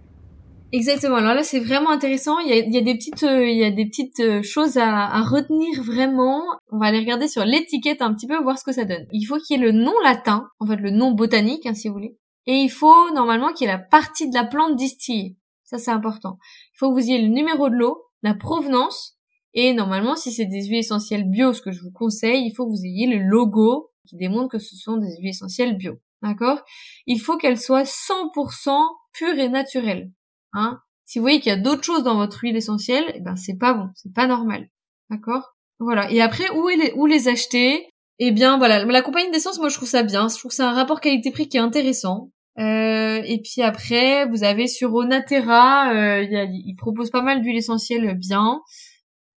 Exactement. 0.72 1.16
Alors 1.16 1.34
là, 1.34 1.44
c'est 1.44 1.60
vraiment 1.60 1.90
intéressant. 1.90 2.40
Il 2.40 2.50
y 2.50 2.54
a, 2.54 2.58
il 2.58 2.74
y 2.74 2.78
a 2.78 2.82
des 2.82 2.96
petites, 2.96 3.24
euh, 3.24 3.48
il 3.48 3.58
y 3.58 3.64
a 3.64 3.72
des 3.72 3.86
petites 3.86 4.20
euh, 4.20 4.42
choses 4.44 4.78
à, 4.78 5.06
à, 5.06 5.22
retenir 5.22 5.82
vraiment. 5.84 6.44
On 6.72 6.80
va 6.80 6.88
aller 6.88 7.00
regarder 7.00 7.28
sur 7.28 7.46
l'étiquette 7.46 8.02
un 8.02 8.14
petit 8.14 8.28
peu, 8.28 8.42
voir 8.42 8.58
ce 8.58 8.64
que 8.64 8.74
ça 8.74 8.86
donne. 8.86 9.06
Il 9.12 9.26
faut 9.26 9.38
qu'il 9.38 9.58
y 9.58 9.64
ait 9.64 9.66
le 9.66 9.72
nom 9.72 9.94
latin, 10.04 10.48
en 10.60 10.66
fait 10.68 10.76
le 10.78 10.92
nom 10.92 11.12
botanique, 11.12 11.66
hein, 11.66 11.74
si 11.74 11.88
vous 11.88 11.94
voulez. 11.94 12.18
Et 12.48 12.56
il 12.56 12.70
faut 12.70 13.12
normalement 13.14 13.54
qu'il 13.54 13.68
y 13.68 13.70
ait 13.70 13.74
la 13.74 13.80
partie 13.80 14.30
de 14.30 14.36
la 14.36 14.46
plante 14.46 14.76
distillée. 14.76 15.38
Ça, 15.64 15.78
c'est 15.78 15.92
important. 15.92 16.38
Il 16.74 16.78
faut 16.78 16.90
que 16.90 16.94
vous 16.94 17.10
ayez 17.10 17.22
le 17.22 17.30
numéro 17.30 17.70
de 17.70 17.76
l'eau, 17.76 18.04
la 18.22 18.36
provenance, 18.36 19.16
et 19.56 19.74
normalement, 19.74 20.16
si 20.16 20.34
c'est 20.34 20.46
des 20.46 20.66
huiles 20.66 20.80
essentielles 20.80 21.30
bio, 21.30 21.54
ce 21.54 21.62
que 21.62 21.72
je 21.72 21.82
vous 21.82 21.92
conseille, 21.92 22.46
il 22.46 22.54
faut 22.54 22.66
que 22.66 22.72
vous 22.72 22.86
ayez 22.86 23.08
le 23.08 23.24
logo 23.24 23.92
qui 24.06 24.18
démontre 24.18 24.50
que 24.50 24.60
ce 24.60 24.76
sont 24.76 24.98
des 24.98 25.16
huiles 25.20 25.30
essentielles 25.30 25.78
bio. 25.78 25.94
D'accord? 26.22 26.62
Il 27.08 27.20
faut 27.20 27.38
qu'elles 27.38 27.60
soient 27.60 27.84
100% 27.84 28.78
pures 29.14 29.40
et 29.40 29.50
naturelles. 29.50 30.12
Hein. 30.56 30.80
si 31.06 31.20
vous 31.20 31.24
voyez 31.24 31.40
qu'il 31.40 31.52
y 31.52 31.56
a 31.56 31.60
d'autres 31.60 31.84
choses 31.84 32.04
dans 32.04 32.16
votre 32.16 32.40
huile 32.42 32.56
essentielle, 32.56 33.06
eh 33.14 33.20
ben 33.20 33.36
c'est 33.36 33.58
pas 33.58 33.74
bon, 33.74 33.90
c'est 33.96 34.14
pas 34.14 34.28
normal. 34.28 34.70
D'accord? 35.10 35.56
Voilà. 35.80 36.10
Et 36.12 36.22
après, 36.22 36.50
où, 36.52 37.06
les, 37.06 37.28
acheter? 37.28 37.88
Eh 38.20 38.32
bien, 38.32 38.58
voilà, 38.58 38.86
la 38.86 39.02
compagnie 39.02 39.30
d'essence, 39.32 39.60
moi 39.60 39.70
je 39.70 39.76
trouve 39.76 39.90
ça 39.90 40.04
bien. 40.04 40.30
Je 40.30 40.38
trouve 40.38 40.50
que 40.50 40.56
c'est 40.56 40.64
un 40.64 40.74
rapport 40.74 41.02
qualité-prix 41.02 41.50
qui 41.50 41.58
est 41.58 41.62
intéressant. 41.62 42.32
Euh, 42.58 43.22
et 43.26 43.42
puis 43.42 43.62
après, 43.62 44.26
vous 44.28 44.46
avez 44.46 44.68
sur 44.68 44.94
Onatera, 44.94 45.94
euh, 45.94 46.24
il 46.50 46.76
propose 46.78 47.10
pas 47.10 47.22
mal 47.22 47.42
d'huiles 47.42 47.58
essentielles 47.58 48.16
bien. 48.18 48.62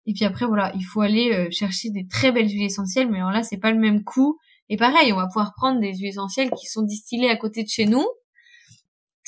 Et 0.05 0.13
puis 0.13 0.25
après, 0.25 0.45
voilà, 0.45 0.71
il 0.75 0.83
faut 0.83 1.01
aller 1.01 1.33
euh, 1.33 1.47
chercher 1.51 1.89
des 1.89 2.07
très 2.07 2.31
belles 2.31 2.47
huiles 2.47 2.63
essentielles, 2.63 3.09
mais 3.09 3.17
alors 3.17 3.31
là, 3.31 3.43
c'est 3.43 3.57
pas 3.57 3.71
le 3.71 3.79
même 3.79 4.03
coût. 4.03 4.37
Et 4.69 4.77
pareil, 4.77 5.11
on 5.11 5.17
va 5.17 5.27
pouvoir 5.27 5.53
prendre 5.55 5.79
des 5.79 5.93
huiles 5.95 6.09
essentielles 6.09 6.51
qui 6.51 6.67
sont 6.67 6.83
distillées 6.83 7.29
à 7.29 7.35
côté 7.35 7.63
de 7.63 7.67
chez 7.69 7.85
nous, 7.85 8.05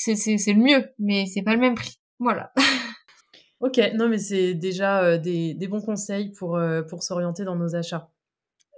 c'est 0.00 0.52
le 0.52 0.62
mieux, 0.62 0.84
mais 0.98 1.26
c'est 1.26 1.42
pas 1.42 1.54
le 1.54 1.60
même 1.60 1.74
prix. 1.74 2.00
Voilà. 2.18 2.52
ok, 3.60 3.80
non, 3.94 4.08
mais 4.08 4.18
c'est 4.18 4.54
déjà 4.54 5.02
euh, 5.02 5.18
des, 5.18 5.54
des, 5.54 5.68
bons 5.68 5.80
conseils 5.80 6.32
pour, 6.32 6.56
euh, 6.56 6.82
pour 6.82 7.02
s'orienter 7.02 7.44
dans 7.44 7.56
nos 7.56 7.74
achats. 7.74 8.10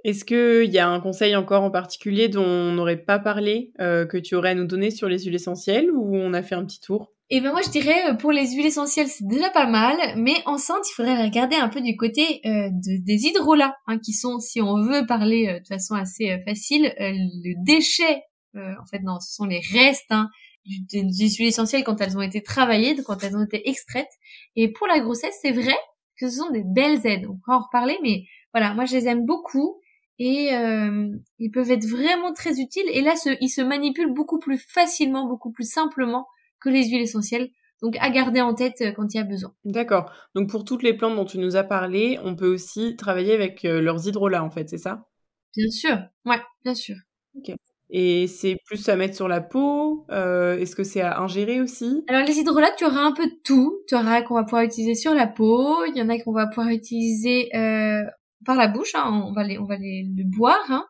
Est-ce 0.04 0.24
qu'il 0.24 0.72
y 0.72 0.78
a 0.80 0.88
un 0.88 1.00
conseil 1.00 1.36
encore 1.36 1.62
en 1.62 1.70
particulier 1.70 2.28
dont 2.28 2.44
on 2.44 2.72
n'aurait 2.72 3.04
pas 3.04 3.20
parlé, 3.20 3.72
euh, 3.80 4.04
que 4.04 4.16
tu 4.16 4.34
aurais 4.34 4.50
à 4.50 4.54
nous 4.54 4.66
donner 4.66 4.90
sur 4.90 5.08
les 5.08 5.20
huiles 5.20 5.36
essentielles, 5.36 5.90
ou 5.92 6.16
on 6.16 6.34
a 6.34 6.42
fait 6.42 6.56
un 6.56 6.64
petit 6.64 6.80
tour? 6.80 7.12
Eh 7.34 7.40
ben 7.40 7.52
moi 7.52 7.60
je 7.64 7.70
dirais 7.70 8.14
pour 8.18 8.30
les 8.30 8.50
huiles 8.50 8.66
essentielles 8.66 9.06
c'est 9.06 9.26
déjà 9.26 9.48
pas 9.48 9.66
mal, 9.66 9.96
mais 10.16 10.34
enceinte 10.44 10.86
il 10.90 10.92
faudrait 10.92 11.24
regarder 11.24 11.56
un 11.56 11.70
peu 11.70 11.80
du 11.80 11.96
côté 11.96 12.42
de, 12.44 13.02
des 13.02 13.26
hydrolats, 13.26 13.74
hein, 13.86 13.98
qui 13.98 14.12
sont, 14.12 14.38
si 14.38 14.60
on 14.60 14.84
veut 14.84 15.06
parler 15.06 15.60
de 15.60 15.66
façon 15.66 15.94
assez 15.94 16.38
facile, 16.44 16.92
le 16.98 17.64
déchet, 17.64 18.22
en 18.54 18.84
fait 18.90 19.00
non, 19.02 19.18
ce 19.18 19.34
sont 19.34 19.46
les 19.46 19.62
restes 19.72 20.10
hein, 20.10 20.28
des, 20.66 21.02
huiles 21.02 21.48
essentielles 21.48 21.84
quand 21.84 22.00
elles 22.00 22.16
ont 22.16 22.22
été 22.22 22.42
travaillées, 22.42 22.96
quand 23.04 23.22
elles 23.22 23.36
ont 23.36 23.44
été 23.44 23.68
extraites. 23.68 24.10
Et 24.56 24.72
pour 24.72 24.86
la 24.86 25.00
grossesse, 25.00 25.38
c'est 25.42 25.52
vrai 25.52 25.76
que 26.18 26.28
ce 26.28 26.36
sont 26.36 26.50
des 26.50 26.64
belles 26.64 27.06
aides. 27.06 27.26
On 27.28 27.36
pourra 27.36 27.58
en 27.58 27.62
reparler, 27.62 27.98
mais 28.02 28.24
voilà, 28.52 28.74
moi 28.74 28.84
je 28.84 28.94
les 28.96 29.08
aime 29.08 29.24
beaucoup 29.24 29.80
et 30.18 30.54
euh, 30.54 31.08
ils 31.38 31.50
peuvent 31.50 31.70
être 31.70 31.86
vraiment 31.86 32.32
très 32.32 32.60
utiles. 32.60 32.88
Et 32.92 33.00
là, 33.00 33.14
ils 33.40 33.48
se 33.48 33.60
manipulent 33.60 34.12
beaucoup 34.12 34.38
plus 34.38 34.58
facilement, 34.58 35.26
beaucoup 35.26 35.50
plus 35.50 35.68
simplement 35.68 36.26
que 36.60 36.68
les 36.68 36.88
huiles 36.88 37.02
essentielles. 37.02 37.50
Donc 37.82 37.96
à 37.98 38.10
garder 38.10 38.40
en 38.40 38.54
tête 38.54 38.80
euh, 38.80 38.92
quand 38.92 39.12
il 39.12 39.16
y 39.16 39.20
a 39.20 39.24
besoin. 39.24 39.52
D'accord. 39.64 40.12
Donc 40.36 40.48
pour 40.48 40.64
toutes 40.64 40.84
les 40.84 40.94
plantes 40.94 41.16
dont 41.16 41.24
tu 41.24 41.38
nous 41.38 41.56
as 41.56 41.64
parlé, 41.64 42.18
on 42.22 42.36
peut 42.36 42.46
aussi 42.46 42.94
travailler 42.94 43.34
avec 43.34 43.64
euh, 43.64 43.80
leurs 43.80 44.06
hydrolats 44.06 44.44
en 44.44 44.50
fait, 44.50 44.68
c'est 44.68 44.78
ça? 44.78 45.08
Bien 45.56 45.68
sûr. 45.68 45.98
Ouais, 46.24 46.40
bien 46.62 46.74
sûr. 46.74 46.94
Ok. 47.36 47.52
Et 47.94 48.26
c'est 48.26 48.56
plus 48.64 48.88
à 48.88 48.96
mettre 48.96 49.14
sur 49.14 49.28
la 49.28 49.42
peau 49.42 50.06
euh, 50.10 50.58
Est-ce 50.58 50.74
que 50.74 50.82
c'est 50.82 51.02
à 51.02 51.20
ingérer 51.20 51.60
aussi? 51.60 52.02
Alors 52.08 52.26
les 52.26 52.38
hydrolats, 52.38 52.72
tu 52.78 52.86
auras 52.86 53.02
un 53.02 53.12
peu 53.12 53.26
de 53.26 53.36
tout. 53.44 53.82
Tu 53.86 53.94
auras 53.94 54.22
qu'on 54.22 54.34
va 54.34 54.44
pouvoir 54.44 54.62
utiliser 54.62 54.94
sur 54.94 55.12
la 55.12 55.26
peau. 55.26 55.84
Il 55.84 55.96
y 55.96 56.00
en 56.00 56.08
a 56.08 56.18
qu'on 56.18 56.32
va 56.32 56.46
pouvoir 56.46 56.68
utiliser 56.68 57.54
euh, 57.54 58.02
par 58.46 58.56
la 58.56 58.68
bouche. 58.68 58.94
Hein. 58.94 59.24
On 59.28 59.34
va 59.34 59.44
les, 59.44 59.58
on 59.58 59.66
va 59.66 59.76
les, 59.76 60.08
boire. 60.24 60.64
Hein. 60.70 60.86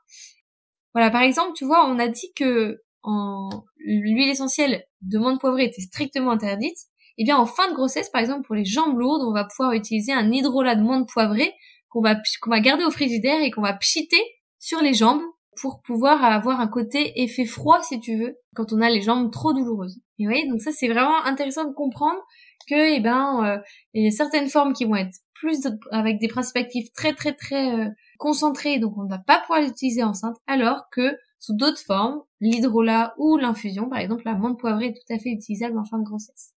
Voilà, 0.95 1.11
par 1.11 1.23
exemple, 1.23 1.55
tu 1.57 1.65
vois, 1.65 1.91
on 1.91 1.99
a 1.99 2.07
dit 2.07 2.33
que 2.37 2.81
en 3.03 3.49
l'huile 3.85 4.31
essentielle 4.31 4.85
de 5.01 5.19
menthe 5.19 5.41
poivrée 5.41 5.65
était 5.65 5.83
strictement 5.83 6.31
interdite. 6.31 6.79
Eh 7.19 7.25
bien, 7.25 7.37
en 7.37 7.47
fin 7.47 7.69
de 7.69 7.75
grossesse, 7.75 8.11
par 8.11 8.21
exemple, 8.21 8.47
pour 8.47 8.55
les 8.55 8.65
jambes 8.65 8.97
lourdes, 8.97 9.23
on 9.27 9.33
va 9.33 9.45
pouvoir 9.45 9.73
utiliser 9.73 10.13
un 10.13 10.31
hydrolat 10.31 10.77
de 10.77 10.83
menthe 10.83 11.09
poivrée 11.09 11.53
qu'on 11.89 12.01
va 12.01 12.15
qu'on 12.41 12.51
va 12.51 12.61
garder 12.61 12.85
au 12.85 12.93
frigidaire 12.93 13.43
et 13.43 13.51
qu'on 13.51 13.61
va 13.61 13.73
pchiter 13.73 14.23
sur 14.61 14.81
les 14.81 14.95
jambes 14.95 15.23
pour 15.61 15.81
pouvoir 15.83 16.25
avoir 16.25 16.61
un 16.61 16.69
côté 16.69 17.23
effet 17.23 17.45
froid, 17.45 17.83
si 17.83 18.01
tu 18.01 18.17
veux, 18.17 18.39
quand 18.55 18.73
on 18.73 18.81
a 18.81 18.89
les 18.89 19.03
jambes 19.03 19.31
trop 19.31 19.53
douloureuses. 19.53 20.01
Et 20.19 20.25
vous 20.25 20.31
voyez, 20.31 20.49
donc 20.49 20.61
ça 20.61 20.73
c'est 20.73 20.89
vraiment 20.89 21.25
intéressant 21.25 21.65
de 21.65 21.75
comprendre 21.75 22.21
que, 22.69 22.97
eh 22.97 23.01
ben, 23.01 23.45
euh, 23.45 23.59
il 23.95 24.05
y 24.05 24.09
a 24.09 24.11
certaines 24.11 24.49
formes 24.49 24.73
qui 24.73 24.85
vont 24.85 24.97
être 24.97 25.19
plus 25.35 25.67
avec 25.91 26.21
des 26.21 26.29
principes 26.29 26.57
actifs 26.57 26.93
très 26.95 27.15
très 27.15 27.33
très 27.33 27.73
euh, 27.73 27.89
concentrés, 28.19 28.79
donc 28.79 28.97
on 28.97 29.05
ne 29.05 29.11
va 29.11 29.19
pas 29.19 29.41
pouvoir 29.41 29.61
les 29.61 29.69
utiliser 29.69 30.03
enceinte, 30.03 30.37
alors 30.47 30.89
que 30.91 31.17
sous 31.41 31.57
d'autres 31.57 31.81
formes, 31.81 32.23
l'hydrolat 32.41 33.15
ou 33.19 33.37
l'infusion, 33.37 33.89
par 33.89 33.99
exemple, 33.99 34.23
la 34.25 34.35
menthe 34.35 34.61
poivrée 34.61 34.87
est 34.87 34.93
tout 34.93 35.13
à 35.13 35.19
fait 35.19 35.31
utilisable 35.31 35.77
en 35.77 35.85
fin 35.85 35.99
de 35.99 36.05
grossesse. 36.05 36.55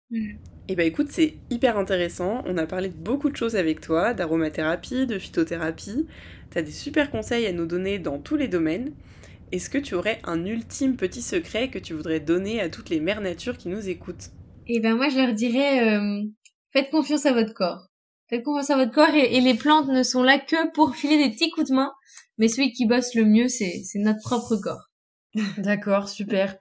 Eh 0.69 0.77
ben 0.77 0.87
écoute, 0.87 1.09
c'est 1.11 1.35
hyper 1.51 1.77
intéressant. 1.77 2.43
On 2.47 2.57
a 2.57 2.67
parlé 2.67 2.89
de 2.89 2.95
beaucoup 2.95 3.31
de 3.31 3.37
choses 3.37 3.57
avec 3.57 3.81
toi, 3.81 4.15
d'aromathérapie, 4.15 5.07
de 5.07 5.19
phytothérapie. 5.19 6.07
Tu 6.51 6.59
as 6.59 6.63
des 6.63 6.71
super 6.71 7.11
conseils 7.11 7.47
à 7.47 7.53
nous 7.53 7.67
donner 7.67 7.99
dans 7.99 8.19
tous 8.19 8.37
les 8.37 8.49
domaines. 8.49 8.93
est-ce 9.51 9.69
que 9.69 9.79
tu 9.79 9.95
aurais 9.95 10.21
un 10.25 10.45
ultime 10.47 10.97
petit 10.97 11.23
secret 11.23 11.69
que 11.69 11.79
tu 11.79 11.95
voudrais 11.95 12.21
donner 12.21 12.61
à 12.61 12.69
toutes 12.71 12.91
les 12.91 13.01
mères 13.01 13.21
nature 13.21 13.59
qui 13.59 13.69
nous 13.69 13.89
écoutent? 13.89 14.31
Eh 14.67 14.81
ben 14.81 14.97
moi 14.97 15.09
je 15.09 15.19
leur 15.19 15.35
dirais 15.35 15.99
euh, 15.99 16.23
faites 16.73 16.91
confiance 16.91 17.27
à 17.27 17.33
votre 17.33 17.53
corps. 17.53 17.89
Faites 18.31 18.45
confiance 18.45 18.71
à 18.71 18.77
votre 18.77 18.93
corps 18.93 19.15
et, 19.15 19.41
les 19.41 19.55
plantes 19.55 19.89
ne 19.89 20.03
sont 20.03 20.23
là 20.23 20.39
que 20.39 20.73
pour 20.73 20.95
filer 20.97 21.19
des 21.19 21.31
petits 21.35 21.51
coups 21.51 21.69
de 21.69 21.75
main. 21.75 21.93
Mais 22.39 22.49
celui 22.49 22.73
qui 22.73 22.87
bosse 22.87 23.15
le 23.15 23.25
mieux, 23.25 23.49
c'est 23.49 23.83
notre 23.97 24.21
propre 24.21 24.57
corps. 24.57 24.89
D'accord, 25.59 26.09
super. 26.09 26.57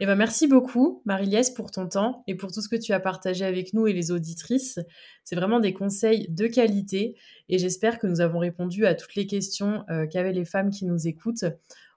Eh 0.00 0.06
ben, 0.06 0.14
merci 0.14 0.46
beaucoup, 0.46 1.02
Marie-Liesse, 1.06 1.50
pour 1.50 1.72
ton 1.72 1.88
temps 1.88 2.22
et 2.28 2.36
pour 2.36 2.52
tout 2.52 2.62
ce 2.62 2.68
que 2.68 2.76
tu 2.76 2.92
as 2.92 3.00
partagé 3.00 3.44
avec 3.44 3.74
nous 3.74 3.88
et 3.88 3.92
les 3.92 4.12
auditrices. 4.12 4.78
C'est 5.24 5.34
vraiment 5.34 5.58
des 5.58 5.72
conseils 5.72 6.26
de 6.30 6.46
qualité 6.46 7.16
et 7.48 7.58
j'espère 7.58 7.98
que 7.98 8.06
nous 8.06 8.20
avons 8.20 8.38
répondu 8.38 8.86
à 8.86 8.94
toutes 8.94 9.16
les 9.16 9.26
questions 9.26 9.84
euh, 9.90 10.06
qu'avaient 10.06 10.32
les 10.32 10.44
femmes 10.44 10.70
qui 10.70 10.86
nous 10.86 11.08
écoutent. 11.08 11.46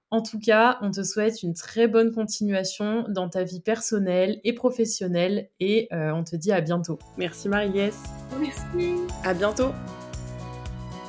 En 0.09 0.21
tout 0.21 0.39
cas, 0.39 0.79
on 0.81 0.89
te 0.89 1.03
souhaite 1.03 1.43
une 1.43 1.53
très 1.53 1.87
bonne 1.87 2.11
continuation 2.11 3.05
dans 3.07 3.29
ta 3.29 3.43
vie 3.43 3.61
personnelle 3.61 4.41
et 4.43 4.53
professionnelle 4.53 5.49
et 5.59 5.87
euh, 5.93 6.11
on 6.11 6.23
te 6.23 6.35
dit 6.35 6.51
à 6.51 6.59
bientôt. 6.59 6.97
Merci 7.17 7.49
Marie-Liesse. 7.49 8.01
Merci. 8.39 8.95
À 9.23 9.35
bientôt. 9.35 9.69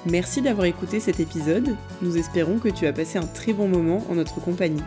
Merci 0.04 0.42
d'avoir 0.42 0.66
écouté 0.66 1.00
cet 1.00 1.20
épisode. 1.20 1.74
Nous 2.02 2.18
espérons 2.18 2.58
que 2.58 2.68
tu 2.68 2.86
as 2.86 2.92
passé 2.92 3.18
un 3.18 3.26
très 3.26 3.54
bon 3.54 3.66
moment 3.66 4.04
en 4.10 4.14
notre 4.16 4.40
compagnie. 4.40 4.82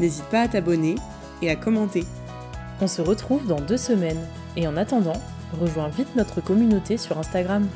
N'hésite 0.00 0.24
pas 0.24 0.40
à 0.40 0.48
t'abonner 0.48 0.96
à 1.48 1.56
commenter. 1.56 2.04
On 2.80 2.86
se 2.86 3.02
retrouve 3.02 3.46
dans 3.46 3.60
deux 3.60 3.76
semaines 3.76 4.24
et 4.56 4.66
en 4.66 4.76
attendant, 4.76 5.20
rejoins 5.60 5.88
vite 5.88 6.16
notre 6.16 6.40
communauté 6.40 6.96
sur 6.96 7.18
Instagram. 7.18 7.66